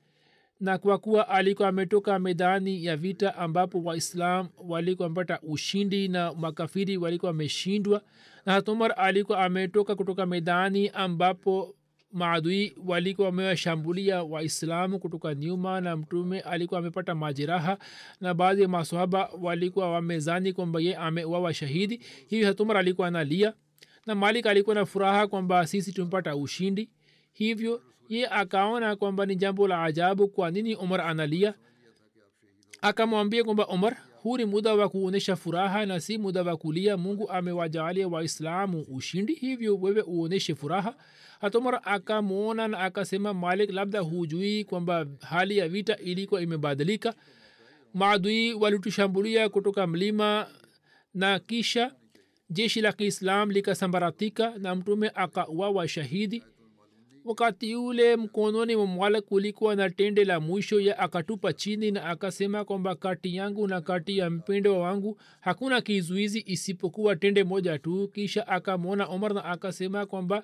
[0.60, 6.96] na kwa kuwa alikuwa ametoka medani ya vita ambapo waislam walikuwa wamepata ushindi na makafiri
[6.96, 8.02] walikuwa wameshindwa
[8.46, 11.74] na hatumar alikuwa ametoka kutoka medani ambapo
[12.12, 17.78] maadui walikuwa wamewashambulia waislamu kutoka nyuma na mtume alikuwa amepata majeraha
[18.20, 22.00] na baadhi ya masahaba walikuwa wamezani kwamba ye amewawa shahidi.
[22.26, 23.52] Hivi hatumar alikuwa analia
[24.06, 26.90] na malik alikuwa na furaha kwamba sisi tumepata ushindi.
[27.32, 31.54] Hivyo ye akaona kwamba ni jambo la ajabu kwa nini umar analia.
[32.82, 36.96] Akamwambia kwamba umar huu ni muda wa kuonyesha furaha na si muda wa kulia.
[36.96, 40.94] Mungu amewajaalia waislamu ushindi hivyo wewe uonyeshe furaha.
[41.40, 47.14] Hatomar akamwona na akasema malik labda hujui kwamba hali ya vita ilikuwa imebadilika.
[47.94, 50.46] Maadui walitushambulia kutoka mlima
[51.14, 51.94] na kisha
[52.50, 56.42] jeshi la kiislam likasambaratika na mtume akawawa shahidi
[57.24, 62.64] wakati ule mkononi mwa mwala kulikuwa na tende la mwisho ya akatupa chini na akasema
[62.64, 68.08] kwamba kati yangu na kati ya mpendo wangu hakuna kizuizi isipokuwa tende moja tu.
[68.08, 70.42] Kisha akamwona omar na akasema kwamba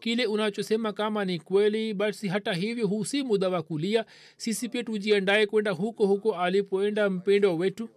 [0.00, 4.04] kile unachosema kama ni kweli basi hata hivyo hu si muda wa kulia.
[4.36, 7.88] Sisi pia tujiandae kwenda huko huko alipoenda mpendo wetu.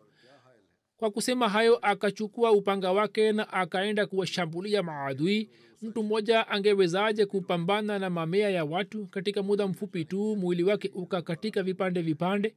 [0.98, 5.50] Kwa kusema hayo akachukua upanga wake na akaenda kuwashambulia maadui
[5.82, 11.63] mtu mmoja angewezaje kupambana na mamea ya watu katika muda mfupi tu mwili wake ukakatika
[11.63, 12.56] vipande vipande?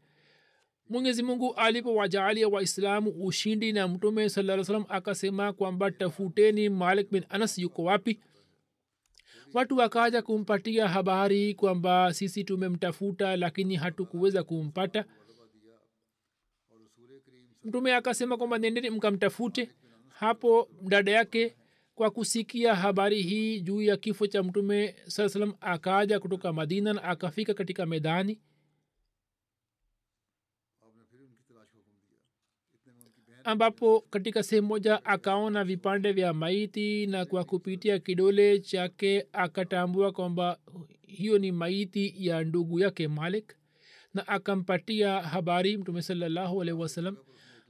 [0.89, 7.59] Mwenyezi mungu alipowajaalia waislamu ushindi na mtume saa salam akasema kwamba tafuteni malik bin anas
[7.59, 8.21] yuko wapi?
[9.55, 15.05] Watu wakaja kumpatia habari kwamba sisi tumemtafuta lakini hatukuweza kumpata.
[17.65, 19.71] Mtume akasema kwamba nendeni mkamtafute.
[20.09, 21.57] Hapo dada yake
[21.95, 27.03] kwa kusikia habari hii juu ya kifo cha mtume saa salam akaja kutoka madina na
[27.05, 28.41] akafika katika medani.
[33.45, 40.59] Ambapo katika sehemu moja akaona vipande vya maiti na kwa kupitia kidole chake akatambua kwamba
[41.03, 43.57] hiyo ni maiti ya ndugu yake malik
[44.15, 47.17] na akampatia habari mtume salallahu alaihi wasalam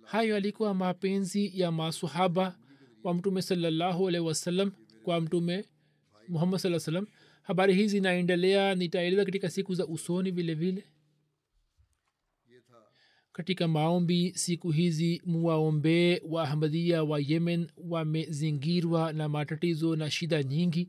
[0.02, 2.58] hayo alikuwa mapenzi ya masahaba
[3.04, 5.64] wa mtume salallahu alaihi wasallam kwa mtume
[6.28, 7.06] muhammad saa salam
[7.42, 10.84] habari hizi zinaendelea nitaeleza katika siku za usoni vile vile.
[13.32, 20.88] Katika maombi siku hizi muwaombee waahmadia wa yemen wamezingirwa na matatizo na shida nyingi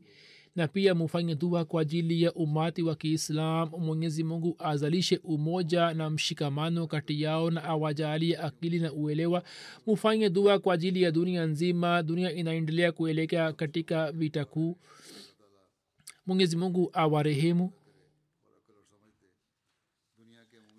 [0.56, 3.68] na pia mufanye dua kwa ajili ya umati wa kiislam.
[3.78, 9.42] Mwenyezi mungu azalishe umoja na mshikamano kati yao na awajalie akili na uelewa.
[9.86, 12.02] Mufanye dua kwa ajili ya dunia nzima.
[12.02, 14.76] Dunia inaendelea kuelekea katika vita kuu.
[16.26, 17.72] Mwenyezi mungu awarehemu.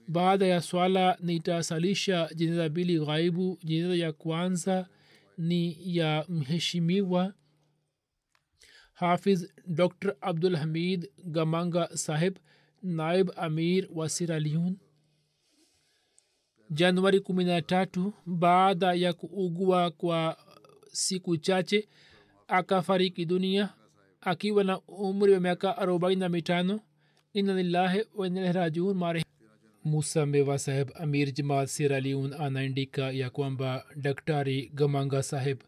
[0.08, 3.60] Baada ya swala nitasalisha jeneza mbili ghaibu.
[3.64, 4.88] Jeneza ya kwanza
[5.38, 7.34] ni ya mheshimiwa
[9.00, 12.34] hafiz dr abdul hamid صاحب saheb
[12.84, 14.78] naib amir wa siraliun
[16.72, 20.38] januari kumi na tatu baada ya kuugua kwa
[20.92, 21.88] siku chache
[22.48, 23.70] akafariki dunia
[24.22, 26.80] akiwa na umri wa miaka arobaini na mitano.
[27.34, 29.24] Ina lillahi wainalahrajiun mare
[29.86, 35.60] musa mewa saheb amir jamaat siraliun anaandika ya kwamba daktari gamanga saheb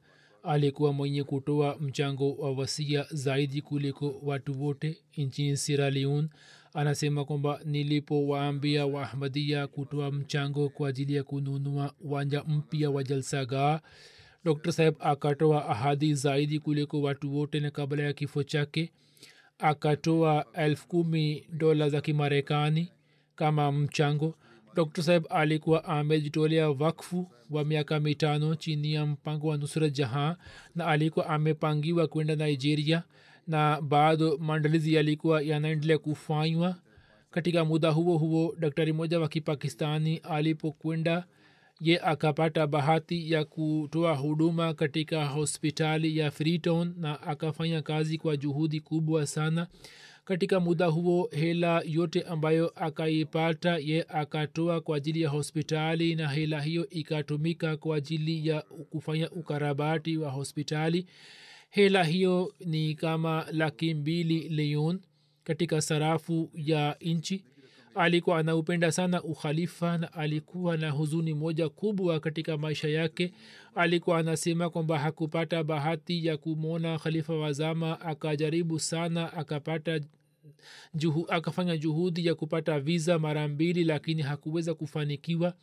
[0.50, 6.30] alikuwa mwenye kutoa mchango wa wasia zaidi kuliko watu wote nchini siraliun
[6.74, 13.80] anasema kwamba nilipowaambia waahmadia kutoa mchango kwa ajili ya kununua uwanja mpya wa jalsagaa
[14.44, 18.92] dr saheb akatoa ahadi zaidi kuliko watu wote na kabla ya kifo chake
[19.60, 22.92] akatoa elfu kumi dola za kimarekani
[23.36, 24.36] kama mchango
[24.76, 30.36] dr saib alikuwa amejitolea wakfu wa miaka mitano chini ya mpango wa nusura jahan
[30.76, 33.04] na alikuwa amepangiwa kwenda nigeria
[33.48, 36.76] na bado maandalizi yalikuwa yanaendelea kufanywa.
[37.32, 41.26] Katika muda huo huo daktari moja wa kipakistani alipokwenda
[41.82, 48.80] ye akapata bahati ya kutoa huduma katika hospitali ya freetown na akafanya kazi kwa juhudi
[48.80, 49.68] kubwa sana
[50.30, 56.62] katika muda huo hela yote ambayo akaipata ye akatoa kwa ajili ya hospitali na hela
[56.62, 61.06] hiyo ikatumika kwa ajili ya kufanya ukarabati wa hospitali.
[61.70, 65.00] Hela hiyo ni kama laki mbili leon
[65.44, 67.44] katika sarafu ya nchi
[67.96, 73.32] alikuwa anaupenda sana ukhalifa na alikuwa na huzuni moja kubwa katika maisha yake.
[73.76, 80.00] Alikuwa anasema kwamba hakupata bahati ya kumwona khalifa wazama akajaribu sana akapata
[80.94, 85.54] juhu, akafanya juhudi ya kupata viza mara mbili lakini hakuweza kufanikiwa.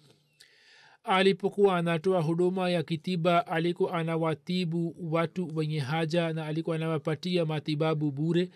[1.04, 8.50] Alipokuwa anatoa huduma ya kitiba alikuwa anawatibu watu wenye haja na alikuwa anawapatia matibabu bure.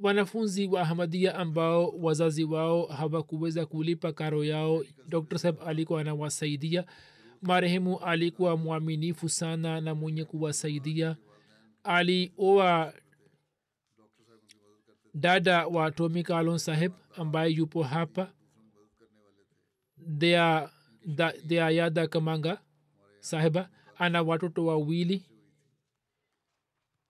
[0.00, 6.84] Wanafunzi wa ahmadia ambao wazazi wao hawakuweza kulipa karo yao dr sab alikuwa anawasaidia.
[7.42, 11.16] Marehemu alikuwa mwaminifu sana na mwenye kuwasaidia.
[11.84, 12.92] Alioa
[15.14, 18.32] dada wa tomi kalon saheb ambaye yupo hapa.
[19.96, 20.70] Dea,
[21.70, 22.62] yada kamanga
[23.20, 23.70] saheba.
[23.98, 25.22] Ana watoto wawili.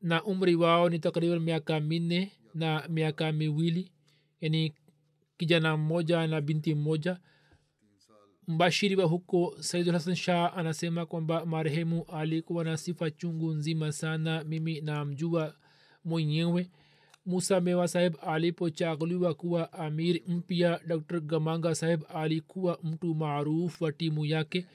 [0.01, 3.93] Na umri wao ni takriban miaka minne na miaka miwili.
[4.41, 4.75] Yani
[5.37, 7.21] kijana mmoja na binti mmoja.
[8.49, 14.45] Mbashiri wa huko saidul hasan shah anasema kwamba marehemu alikuwa na sifa chungu nzima sana.
[14.45, 15.55] Mimi namjua
[16.05, 16.71] mwenyewe
[17.27, 21.21] musa mewa saheb alipochaguliwa kuwa amir mpya dr.
[21.21, 24.67] Gamanga saheb alikuwa mtu maarufu wa timu yake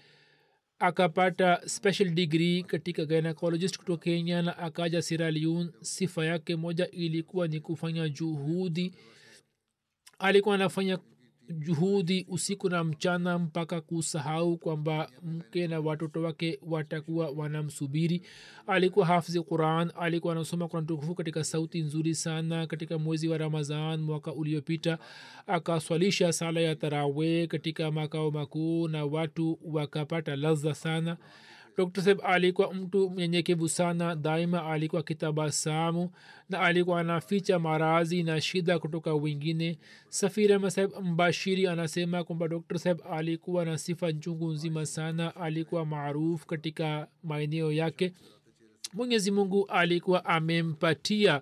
[0.80, 7.60] akapata special degree katika gynecologist kutoka kenya na akaja siraliun sifa yake moja ilikuwa ni
[7.60, 8.94] kufanya juhudi.
[10.20, 11.00] Alikuwa anafanya
[11.50, 18.22] juhudi usiku na mchana mpaka kusahau kwamba mke na watoto wake watakuwa wanamsubiri.
[18.68, 24.02] Alikuwa hafzi quran alikuwa anasoma quran tukufu katika sauti nzuri sana katika mwezi wa ramazan
[24.02, 24.98] mwaka uliopita.
[25.48, 31.18] Akaswalisha sala ya tarawe katika makao makuu na watu wakapata laza sana
[31.80, 36.10] dr seb alikuwa mtu mnyenyekevu sana daima alikuwa kitabasamu
[36.50, 39.78] na alikuwa anaficha marazi na shida kutoka wengine.
[40.10, 46.48] Safiri masaheb mbashiri anasema kwamba dr seb alikuwa na sifa nchungu nzima sana alikuwa maarufu
[46.48, 48.14] katika maeneo yake.
[48.94, 51.42] Mwenyezi mungu alikuwa amempatia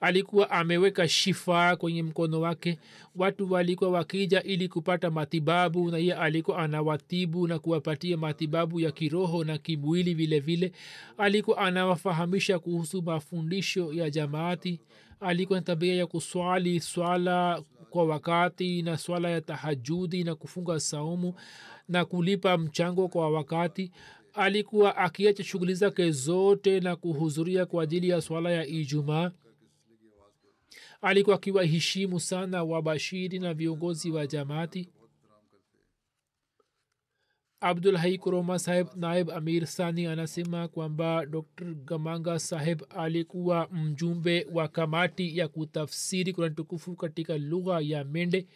[0.00, 2.78] alikuwa ameweka shifa kwenye mkono wake.
[3.16, 9.44] Watu walikuwa wakija ili kupata matibabu na iye alikuwa anawatibu na kuwapatia matibabu ya kiroho
[9.44, 10.72] na kimwili vile vile.
[11.18, 14.80] Alikuwa anawafahamisha kuhusu mafundisho ya jamaati.
[15.20, 21.34] Alikuwa na tabia ya kuswali swala kwa wakati na swala ya tahajudi na kufunga saumu
[21.88, 23.90] na kulipa mchango kwa wakati.
[24.34, 29.30] Alikuwa akiacha shughuli zake zote na kuhudhuria kwa ajili ya swala ya ijumaa
[31.00, 34.88] alikuwa akiwaheshimu sana wabashiri na viongozi wa jamaati.
[37.62, 44.68] Abdul hai kuroma saheb naib amir sani anasema kwamba dr gamanga saheb alikuwa mjumbe wa
[44.68, 48.46] kamati ya kutafsiri kurani tukufu katika lugha ya mende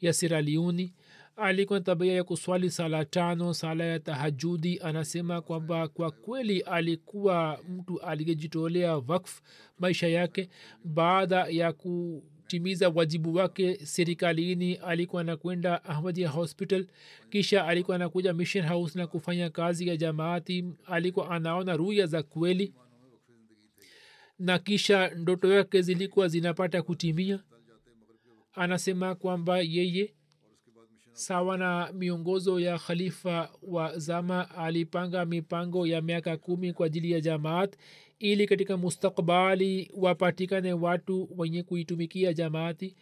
[0.00, 0.94] ya siraliuni
[1.36, 4.80] alikuwa na tabia ya kuswali sala tano sala ya tahajudi.
[4.82, 9.40] Anasema kwamba kwa kweli alikuwa mtu aliyejitolea wakf
[9.78, 10.48] maisha yake.
[10.84, 16.86] Baada ya kutimiza wajibu wake serikalini alikuwa nakwenda ahmadia hospital.
[17.30, 20.64] Kisha alikuwa anakuja mission house na kufanya kazi ya jamaati.
[20.86, 22.74] Alikuwa anaona ruya za kweli.
[24.38, 27.40] Na kisha ndoto yake zilikuwa zinapata kutimia.
[28.52, 30.14] Anasema kwamba yeye
[31.20, 37.20] sawa na miongozo ya khalifa wa zama alipanga mipango ya miaka kumi kwa ajili ya
[37.20, 37.76] jamaat
[38.18, 42.96] ili katika mustakbali wapatikane watu wenye kuitumikia jamaati.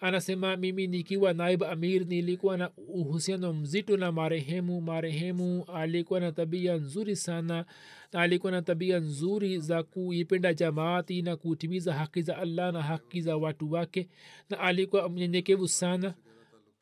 [0.00, 4.80] Anasema mimi nikiwa naib amir nilikuwa na uhusiano mzito na marehemu.
[4.80, 7.64] Marehemu alikuwa na tabia nzuri sana
[8.12, 13.20] na alikuwa na tabia nzuri za kuipenda jamaati na kutimiza haki za allah na haki
[13.20, 14.08] za watu wake
[14.50, 16.14] na alikuwa mnyenyekevu sana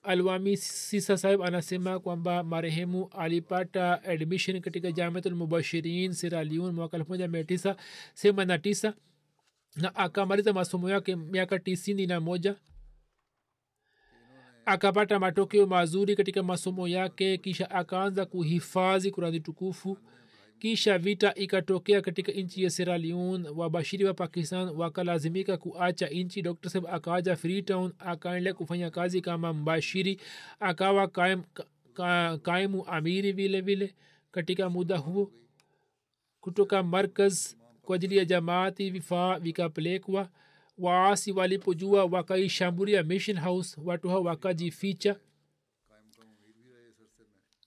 [0.02, 7.44] alwami sisa sahib anasema kwamba marehemu alipata admission katika jamiatulmubashirin siraliun mwaka elfu moja mia
[7.44, 7.76] tisa
[8.14, 8.94] themani na tisa
[9.76, 12.56] na akamaliza masomo yake miaka tisini na moja.
[14.64, 19.98] Akapata matokeo mazuri katika masomo yake kisha akaanza kuhifadhi kurani tukufu
[20.58, 26.42] kisha vita ikatokea katika nchi ya seraliun wabashiri wa pakistan wakalazimika kuacha nchi.
[26.42, 30.20] Dr sab akaaja freetown akaendelea kufanya kazi kama mbashiri
[30.60, 31.42] akawa kaim,
[31.94, 33.94] ka, kaimu amiri vile vile.
[34.30, 35.32] Katika muda huo
[36.40, 40.28] kutoka markaz kwa ajili ya jamaati vifaa vikapelekwa.
[40.78, 45.16] Waasi walipojua wakaishambulia mission house watu hao wakajificha.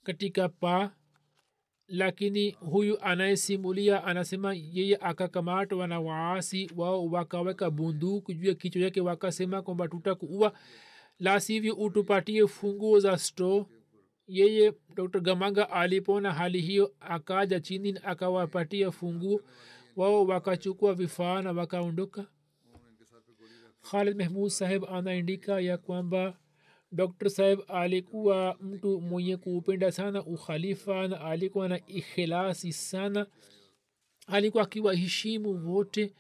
[0.04, 0.92] Katika paa
[1.92, 9.02] lakini huyu anayesimulia anasema yeye akakamatwa na waasi wao wakaweka bunduku juu ya kichwa yake
[9.02, 10.54] wakasema kwamba tutakuua
[11.20, 13.68] la sivyo utupatie funguo za sto
[14.28, 19.42] yeye dr gamanga alipona hali hiyo akaja chini akawapatia funguo.
[19.96, 22.26] Wao wakachukua vifaa na wakaondoka.
[23.92, 26.38] Khalid mehmud saheb anaandika ya kwamba
[26.92, 33.26] dr saib alikuwa mtu mwenye kuupenda sana ukhalifa na alikuwa na ikhilasi sana.
[34.28, 36.14] Alikuwa akiwaheshimu wote.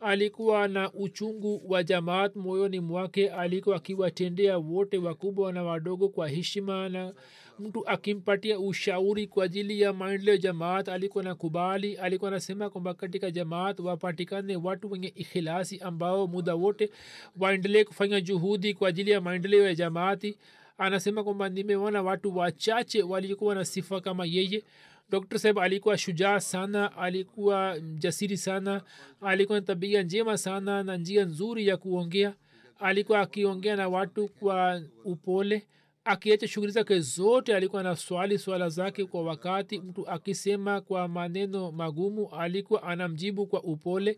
[0.00, 3.30] Alikuwa na uchungu wa jamaat moyoni mwake.
[3.30, 7.14] Alikuwa akiwatendea wote wakubwa na wadogo kwa heshima na
[7.58, 13.30] mtu akimpatia ushauri kwa ajili ya maendeleo jamaat alikuwa na kubali alikuwa anasema kwamba katika
[13.30, 16.90] jamaat wapatikane watu wenye ikhilasi ambao muda wote
[17.38, 20.38] waendelee kufanya juhudi kwa ajili ya maendeleo ya jamaati
[20.78, 24.62] anasema kwamba nimeona watu wachache walikuwa na sifa kama yeye.
[25.10, 28.82] Dr saheb alikuwa shujaa sana alikuwa jasiri sana
[29.20, 32.34] alikuwa na tabia njema sana na njia nzuri ya kuongea.
[32.78, 35.66] Alikuwa akiongea na watu kwa upole
[36.06, 39.78] akiacha shughuli zake zote alikuwa na swali swala zake kwa wakati.
[39.78, 44.16] Mtu akisema kwa maneno magumu alikuwa anamjibu kwa upole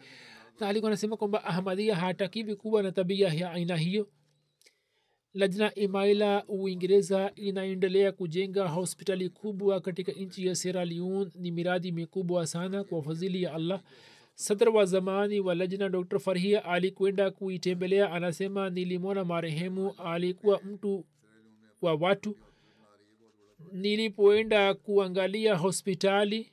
[0.61, 4.09] na alikuwa anasema kwamba ahmadia hatakiwi kuwa na tabia ya aina hiyo.
[5.34, 12.47] Lajna imaila uingereza inaendelea kujenga hospitali kubwa katika nchi ya sierra leon ni miradi mikubwa
[12.47, 13.82] sana kwa fadhili ya allah.
[14.34, 18.12] Sadr wa zamani wa lajna dr farhia alikwenda kuitembelea.
[18.12, 19.95] Anasema nilimwona marehemu.
[20.05, 21.05] Alikuwa mtu
[21.83, 22.37] wa watu.
[23.72, 26.53] Nilipoenda kuangalia hospitali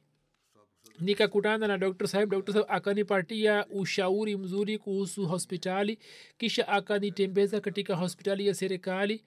[0.99, 5.99] nikakutana na dr saheb dr saheb akanipatia ushauri mzuri kuhusu hospitali
[6.37, 9.23] kisha akanitembeza katika hospitali ya serikali.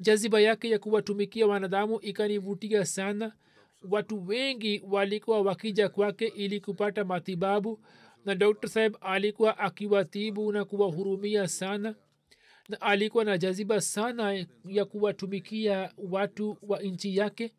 [0.00, 3.32] Jaziba yake ya kuwatumikia wanadamu ikanivutia sana.
[3.90, 7.80] Watu wengi walikuwa wakija kwake ili kupata matibabu
[8.24, 11.88] na dr saheb alikuwa akiwatibu na kuwahurumia sana.
[11.88, 11.94] na
[12.80, 17.54] alikuwa na jaziba sana ya kuwatumikia watu wa nchi yake?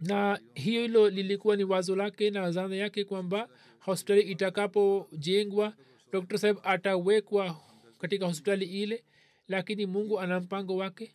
[0.00, 3.48] Na hiyo hilo lilikuwa ni wazo lake na zana yake kwamba
[3.78, 5.74] hospitali itakapojengwa
[6.12, 7.56] dr saheb atawekwa
[7.98, 9.04] katika hospitali ile
[9.48, 11.14] lakini mungu ana mpango wake.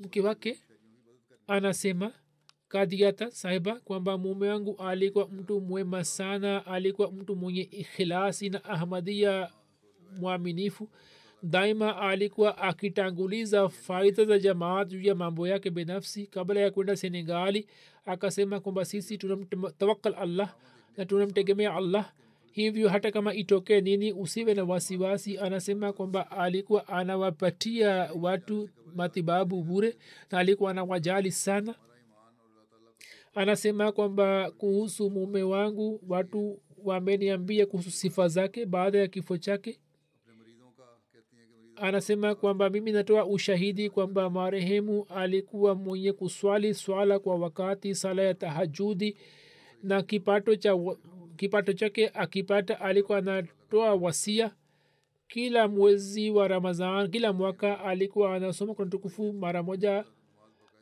[0.00, 0.58] Mke wake
[1.46, 2.12] anasema
[2.68, 9.50] kadiata sahiba kwamba mume wangu alikuwa mtu mwema sana alikuwa mtu mwenye ikhilasi na ahmadia
[10.20, 10.88] mwaminifu
[11.42, 17.66] daima alikuwa akitanguliza faida za jamaat juu ya mambo yake binafsi kabla ya kwenda senegali.
[18.06, 20.54] Akasema kwamba sisi tunamtawakal allah
[20.96, 22.12] na tunamtegemea allah.
[22.52, 25.38] Hivyo hata kama itokee nini usiwe na wasiwasi.
[25.38, 29.96] Anasema kwamba alikuwa anawapatia watu matibabu bure
[30.30, 31.74] na alikuwa anawajali sana.
[33.34, 39.78] Anasema kwamba kuhusu mume wangu watu wameniambia kuhusu sifa zake baada ya kifo chake
[41.82, 48.34] anasema kwamba mimi natoa ushahidi kwamba marehemu alikuwa mwenye kuswali swala kwa wakati sala ya
[48.34, 49.16] tahajudi
[49.82, 50.76] na kipato cha
[51.36, 54.50] kipato chake akipata alikuwa anatoa wasia.
[55.28, 60.04] Kila mwezi wa ramadhan kila mwaka alikuwa anasoma kuna tukufu mara moja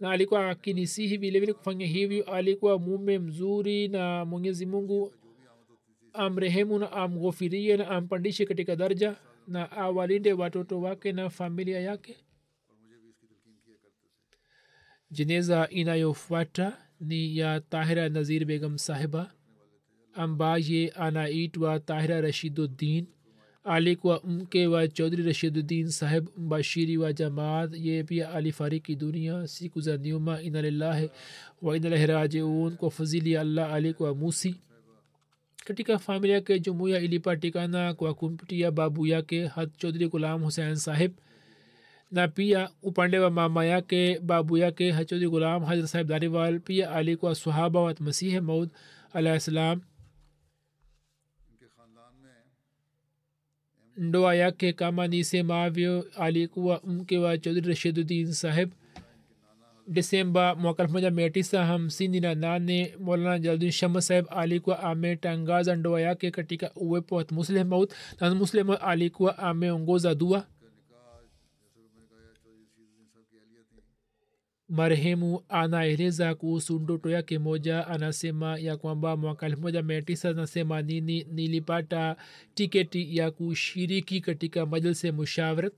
[0.00, 2.24] na alikuwa akinisihi vilevile kufanya hivyo.
[2.24, 5.12] Alikuwa mume mzuri na mwenyezi mungu
[6.12, 9.16] amrehemu na amghofirie na ampandishe katika darja
[9.48, 12.16] na awalinde watoto wake na familia yake.
[15.10, 19.32] Jeneza inayofuata ni ya tahira nazir begam sahiba
[20.12, 23.06] ambaye anaitwa tahira rashiduddin.
[23.64, 27.70] Alikuwa mke wa chaudhri rashiduddin saheb mbashiri wa jamaat.
[27.74, 30.42] Ye pia alifariki dunia siku za nyuma.
[30.42, 31.10] Inalillahi
[31.62, 32.76] wa inalahi rajiun.
[32.76, 34.60] Kwa fadhili ya allah alikuwa musi
[35.70, 41.12] katika familia yake jumuiya ilipatikana kwa kumpitia babu yake had chaudhri gulam hussein saheb
[42.10, 47.34] na pia upande wa mama yake babu yake hachodhi gulam hazrat saheb dariwal pia alikuwa
[47.34, 48.70] sahaba wa masihi maud
[49.12, 49.80] alahi salam
[53.96, 58.70] ndoa yake kama nisemavyo alikuwa mke wa chaudhri rashiduddin saheb
[59.86, 65.76] desemba mwaka elfu moja mia tisa hamsini na nane molana jaldin shama saheb alikuwa ametangaza
[65.76, 70.46] ndoa yake katika uwepo wa musleh maut na musleh alikuwa ameongoza dua.
[74.68, 77.86] Marehemu anaeleza kuhusu ndoto yake moja.
[77.86, 82.16] Anasema ya kwamba mwaka elfu moja mia tisa na themanini nilipata
[82.54, 85.72] tiketi ya kushiriki katika majlse mushawarat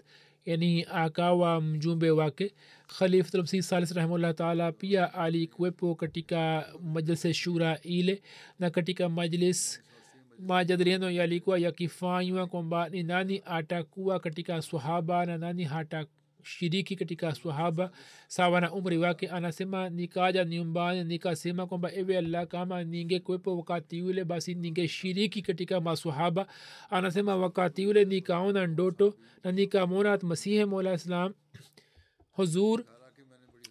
[0.46, 2.54] yani akawa mjumbe wake
[2.98, 8.22] khalifatulmsi salis rahimullah taala pia alikuwepo katika majlse shura ile
[8.58, 9.82] na katika majlis
[10.38, 16.06] majadiliano yalikuwa yakifanywa kwamba ni nani atakuwa katika swahaba na nani hata
[16.42, 17.90] shiriki katika swahaba
[18.26, 19.28] sawa na umri wake.
[19.28, 26.46] Anasema nikaja nyumbani nikasema kwamba ewe allah kama ningekwepo wakati ule basi ningeshiriki katika maswahaba.
[26.90, 29.14] Anasema wakati ule nikaona ndoto
[29.44, 31.34] na nikamwona masihe mola islam
[32.30, 32.84] huzur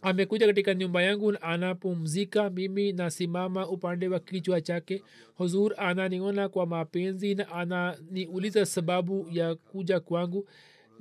[0.02, 5.04] amekuja katika nyumba yangu anapumzika mimi nasimama upande wa kichwa chake.
[5.36, 10.48] Huzur ananiona kwa mapenzi na ananiuliza sababu ya kuja kwangu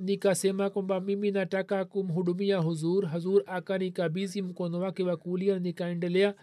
[0.01, 3.07] nikasema kwamba mimi nataka kumhudumia huzur.
[3.11, 6.33] Huzur akanikabizi mkono wake wa kulia nikaendelea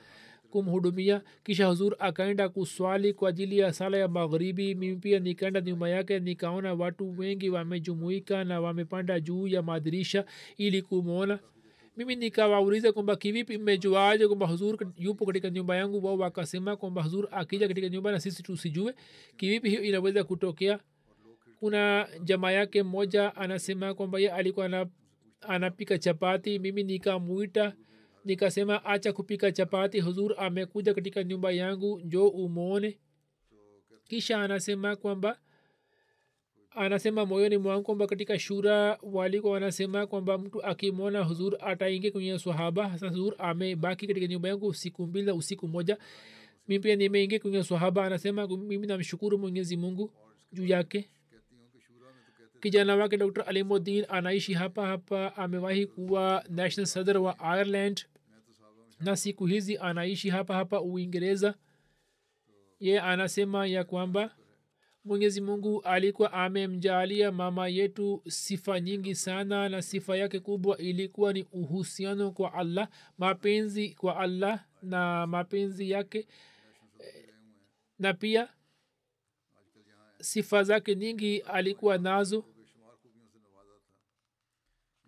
[0.50, 1.22] kumhudumia.
[1.44, 4.74] Kisha huzur akaenda kuswali kwa ajili ya sala ya magharibi.
[4.74, 10.24] Mimi pia nikaenda nyuma yake nikaona watu wengi wamejumuika na wamepanda juu ya madirisha
[10.56, 11.38] ili kumwona.
[11.96, 16.06] Mimi nikawauliza kwamba kivipi mmejuaje kwamba huzur yupo katika nyumba yangu?
[16.06, 18.94] Wao wakasema kwamba huzur akija katika nyumba na sisi tusijue.
[19.36, 20.78] Kivipi hiyo inaweza kutokea
[21.58, 24.86] kuna jamaa yake mmoja anasema kwamba ye alikuwa
[25.40, 27.74] anapika chapati mimi nikamwita
[28.24, 32.98] nikasema acha kupika chapati huzur amekuja katika nyumba yangu njo umwone.
[34.08, 35.38] Kisha anasema kwamba
[36.70, 42.88] anasema moyoni mwangu kwamba katika shura walikuwa wanasema kwamba mtu akimwona huzur ataingia kwenye swahaba.
[42.88, 45.98] Hasa huzur amebaki katika nyumba yangu usiku mbili na usiku moja.
[46.68, 48.04] Mi pia nimeingia kwenye swahaba.
[48.04, 50.12] Anasema mimi namshukuru mwenyezi mungu
[50.52, 51.10] juu yake
[52.60, 55.36] kijana wake dr alimudin anaishi hapa hapa.
[55.36, 58.06] Amewahi kuwa national sadr wa ireland.
[59.00, 61.54] Na siku hizi anaishi hapa hapa uingereza.
[62.80, 64.34] Ye anasema ya kwamba
[65.04, 71.42] mwenyezi mungu alikuwa amemjaalia mama yetu sifa nyingi sana na sifa yake kubwa ilikuwa ni
[71.52, 72.88] uhusiano kwa allah
[73.18, 76.26] mapenzi kwa allah na mapenzi yake.
[77.98, 78.48] Na pia
[80.20, 82.44] sifa zake nyingi alikuwa nazo.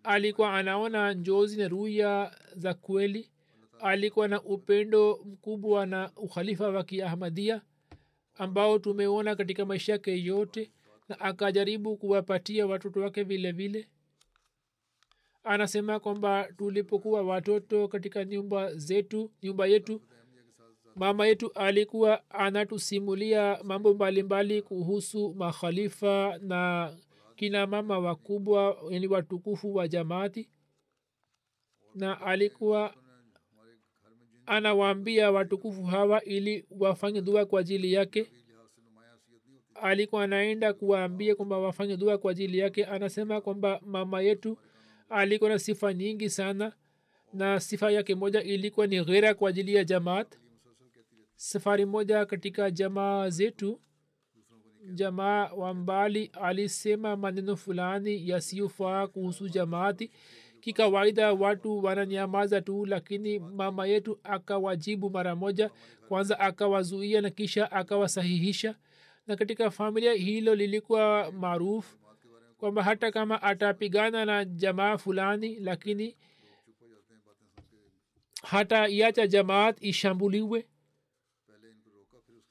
[0.03, 3.31] Alikuwa anaona njozi na ruya za kweli.
[3.79, 7.61] Alikuwa na upendo mkubwa na ukhalifa wa kiahmadia
[8.35, 10.71] ambao tumeona katika maisha yake yote
[11.09, 13.87] na akajaribu kuwapatia watoto wake vile vile.
[15.43, 20.01] Anasema kwamba tulipokuwa watoto katika nyumba zetu nyumba yetu
[20.95, 26.91] mama yetu alikuwa anatusimulia mambo mbalimbali kuhusu makhalifa na
[27.35, 30.49] kina mama wakubwa yani watukufu wa jamaati.
[31.95, 32.93] Na alikuwa
[34.45, 38.31] anawaambia watukufu hawa ili wafanye dua kwa ajili yake.
[39.75, 42.85] Alikuwa anaenda kuwaambia kwamba wafanye dua kwa ajili yake.
[42.85, 44.57] Anasema kwamba mama yetu
[45.09, 46.73] alikuwa na sifa nyingi sana
[47.33, 50.37] na sifa yake moja ilikuwa ni ghera kwa ajili ya jamaat
[51.41, 53.81] safari moja katika jamaa zetu.
[54.93, 60.11] Jamaa wa mbali alisema maneno fulani yasiyofaa kuhusu jamaati.
[60.59, 65.69] Kikawaida watu wananyamaza tu lakini mama yetu akawajibu mara moja.
[66.07, 68.75] Kwanza akawazuia na kisha akawasahihisha.
[69.27, 71.97] Na katika familia hilo lilikuwa maarufu
[72.57, 76.17] kwamba hata kama atapigana na jamaa fulani lakini
[78.43, 80.67] hata iacha jamaat ishambuliwe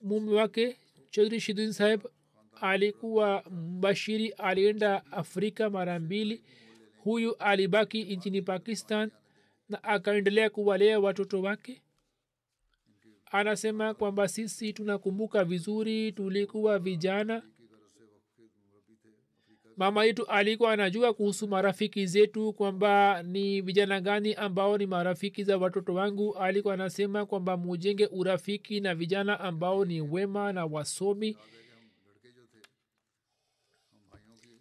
[0.02, 0.76] mume wake
[1.10, 2.00] chaudhri shidin saheb
[2.60, 6.42] alikuwa mbashiri alienda afrika mara mbili.
[7.04, 9.10] Huyu alibaki nchini pakistan
[9.68, 11.82] na akaendelea kuwalea watoto wake.
[13.30, 17.42] Anasema kwamba sisi tunakumbuka vizuri tulikuwa vijana
[19.80, 25.58] mama yetu alikuwa anajua kuhusu marafiki zetu kwamba ni vijana gani ambao ni marafiki za
[25.58, 26.34] watoto wangu.
[26.36, 31.36] Alikuwa anasema kwamba mujenge urafiki na vijana ambao ni wema na wasomi.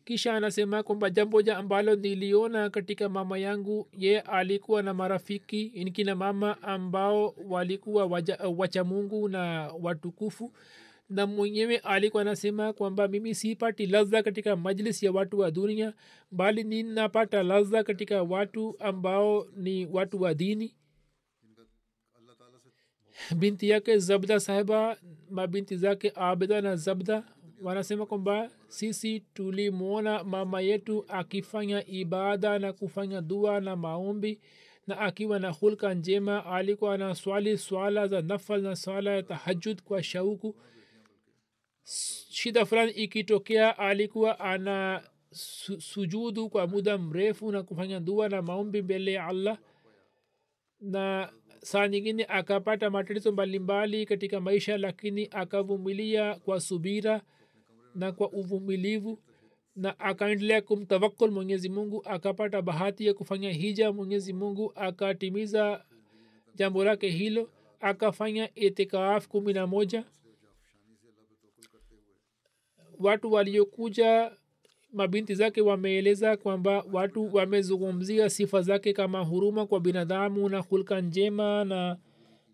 [0.05, 6.15] Kisha anasema kwamba jambo ja ambalo niliona katika mama yangu ye alikuwa na marafiki nikina
[6.15, 8.05] mama ambao walikuwa
[8.57, 10.53] wacha mungu na watukufu
[11.09, 15.93] na mwenyewe alikuwa anasema kwamba mimi sipati laza katika majlis ya watu wa dunia
[16.31, 20.75] bali ninapata laza katika watu ambao ni watu wa dini.
[23.35, 24.97] Binti yake zabda sahiba
[25.29, 27.23] mabinti zake abida na zabda
[27.61, 34.39] wanasema kwamba sisi tulimwona mama yetu akifanya ibada na kufanya dua na maombi
[34.87, 39.81] na akiwa na hulka njema alikuwa na swali swala za nafal na swala ya tahajud
[39.81, 40.55] kwa shauku
[42.29, 48.81] shida fulani ikitokea alikuwa ana su, sujudu kwa muda mrefu na kufanya dua na maombi
[48.81, 49.57] mbele ya allah.
[50.81, 51.29] Na
[51.61, 57.21] saa nyingine akapata matatizo mbalimbali katika maisha lakini akavumilia kwa subira
[57.95, 59.19] na kwa uvumilivu
[59.75, 62.01] na akaendelea kumtawakul mwenyezi mungu.
[62.05, 65.85] Akapata bahati ya kufanya hija mwenyezi mungu akatimiza
[66.55, 70.03] jambo lake hilo akafanya itikaaf kumi na moja
[72.99, 74.31] watu waliokuja
[74.93, 81.63] mabinti zake wameeleza kwamba watu wamezungumzia sifa zake kama huruma kwa binadamu na hulka njema
[81.65, 81.97] na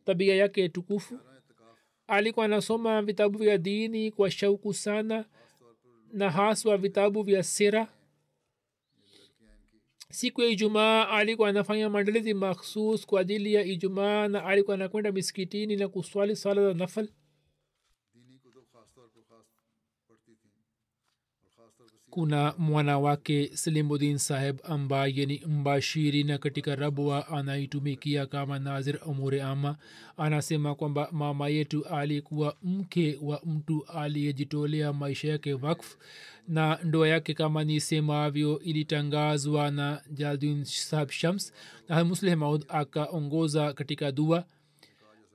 [0.06, 1.20] tabia yake tukufu.
[2.08, 5.26] Alikuwa anasoma vitabu vya dini kwa shauku sana
[6.14, 7.88] na haswa vitabu vya sera
[10.12, 15.76] siku ya ijumaa alikuwa anafanya maandalizi makhsus kwa ajili ya ijumaa na alikuwa anakwenda miskitini
[15.76, 17.10] na kuswali sala za nafal
[22.16, 29.41] kuna mwana wake salimuddin saheb ambaye ni mbashiri na katika rabwa anaitumikia kama nazir umure
[29.41, 29.78] ama
[30.18, 35.95] anasema kwamba mama yetu alikuwa mke wa mtu aliyejitolea maisha yake wakf
[36.47, 41.53] na ndoa yake kama nisemavyo ilitangazwa na jaldin sahab shams.
[41.89, 42.38] Na musleh
[42.68, 44.45] akaongoza katika dua.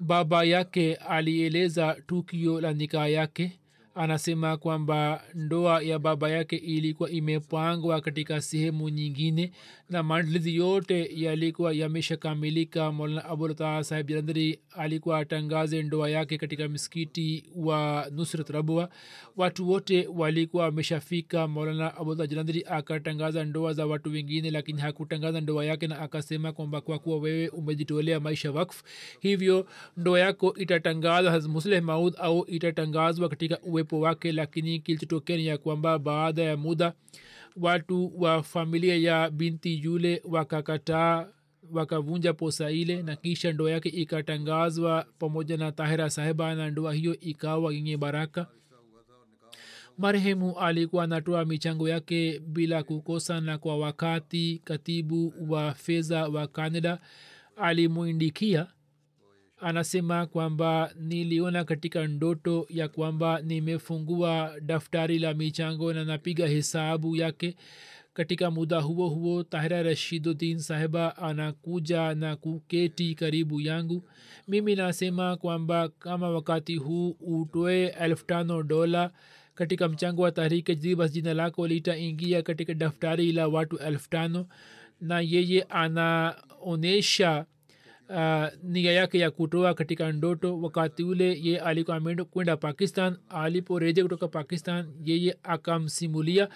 [0.01, 3.61] Baba yake alieleza tukio la nikaa yake
[3.95, 9.53] anasema kwamba ndoa ya baba yake ilikuwa imepangwa katika sehemu nyingine
[9.91, 12.93] na maandalizi yote yalikuwa yameshakamilika.
[12.93, 18.89] Molana abultaa sahib jalandhari alikuwa atangaze ndoa yake katika msikiti wa nusrat rabwa
[19.37, 21.49] watu wote walikuwa wameshafika.
[21.49, 26.81] Molana abultaa jalandhari akatangaza ndoa za watu wengine lakini hakutangaza ndoa yake na akasema kwamba
[26.81, 28.83] kwa kuwa wewe umejitolea maisha wakf
[29.21, 29.67] hivyo
[29.97, 31.83] ndoa yako itatangazwa musleh
[32.19, 36.93] au itatangazwa katika uwepo wake lakini kilichotokea ni ya kwamba baada ya muda
[37.57, 41.29] watu wa familia ya binti yule wakakataa
[41.73, 47.21] wakavunja posa ile na kisha ndoa yake ikatangazwa pamoja na tahira sahiba na ndoa hiyo
[47.21, 48.47] ikawa yenye baraka.
[49.99, 56.99] Marehemu alikuwa anatoa michango yake bila kukosa na kwa wakati katibu wa fedha wa canada
[57.57, 58.67] alimwindikia
[59.61, 67.57] anasema kwamba niliona katika ndoto ya kwamba nimefungua daftari la michango na napiga hesabu yake.
[68.15, 74.09] Katika muda huo huo tahira rashidudin sahiba anakuja na kuketi karibu yangu.
[74.49, 79.11] Mimi nasema kwamba kama wakati huu utoe elfu tano dola
[79.55, 84.47] katika mchango wa tahrike jadid basi jina lako litaingia katika daftari la watu elfu tano.
[85.01, 87.47] Na yeye anaonyesha
[88.63, 92.01] nia yake ya kutoa katika ndoto wakati ule ye alikuwa
[92.31, 93.17] kwenda pakistan.
[93.29, 96.49] Aliporejea kutoka pakistan yeye akamsimulia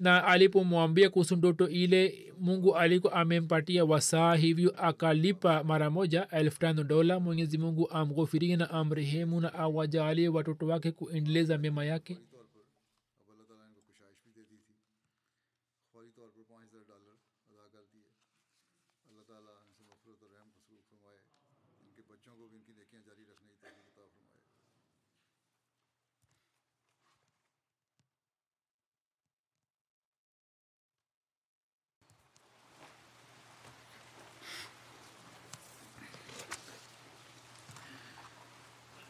[0.00, 6.84] na alipomwambia kuhusu ndoto ile mungu alikuwa amempatia wasaa hivyo akalipa mara moja elfu tano
[6.84, 7.20] dola.
[7.20, 12.18] Mwenyezi mungu amghofirie na amrehemu na awajalie watoto wake kuendeleza mema yake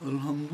[0.05, 0.44] الحمد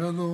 [0.00, 0.29] שלנו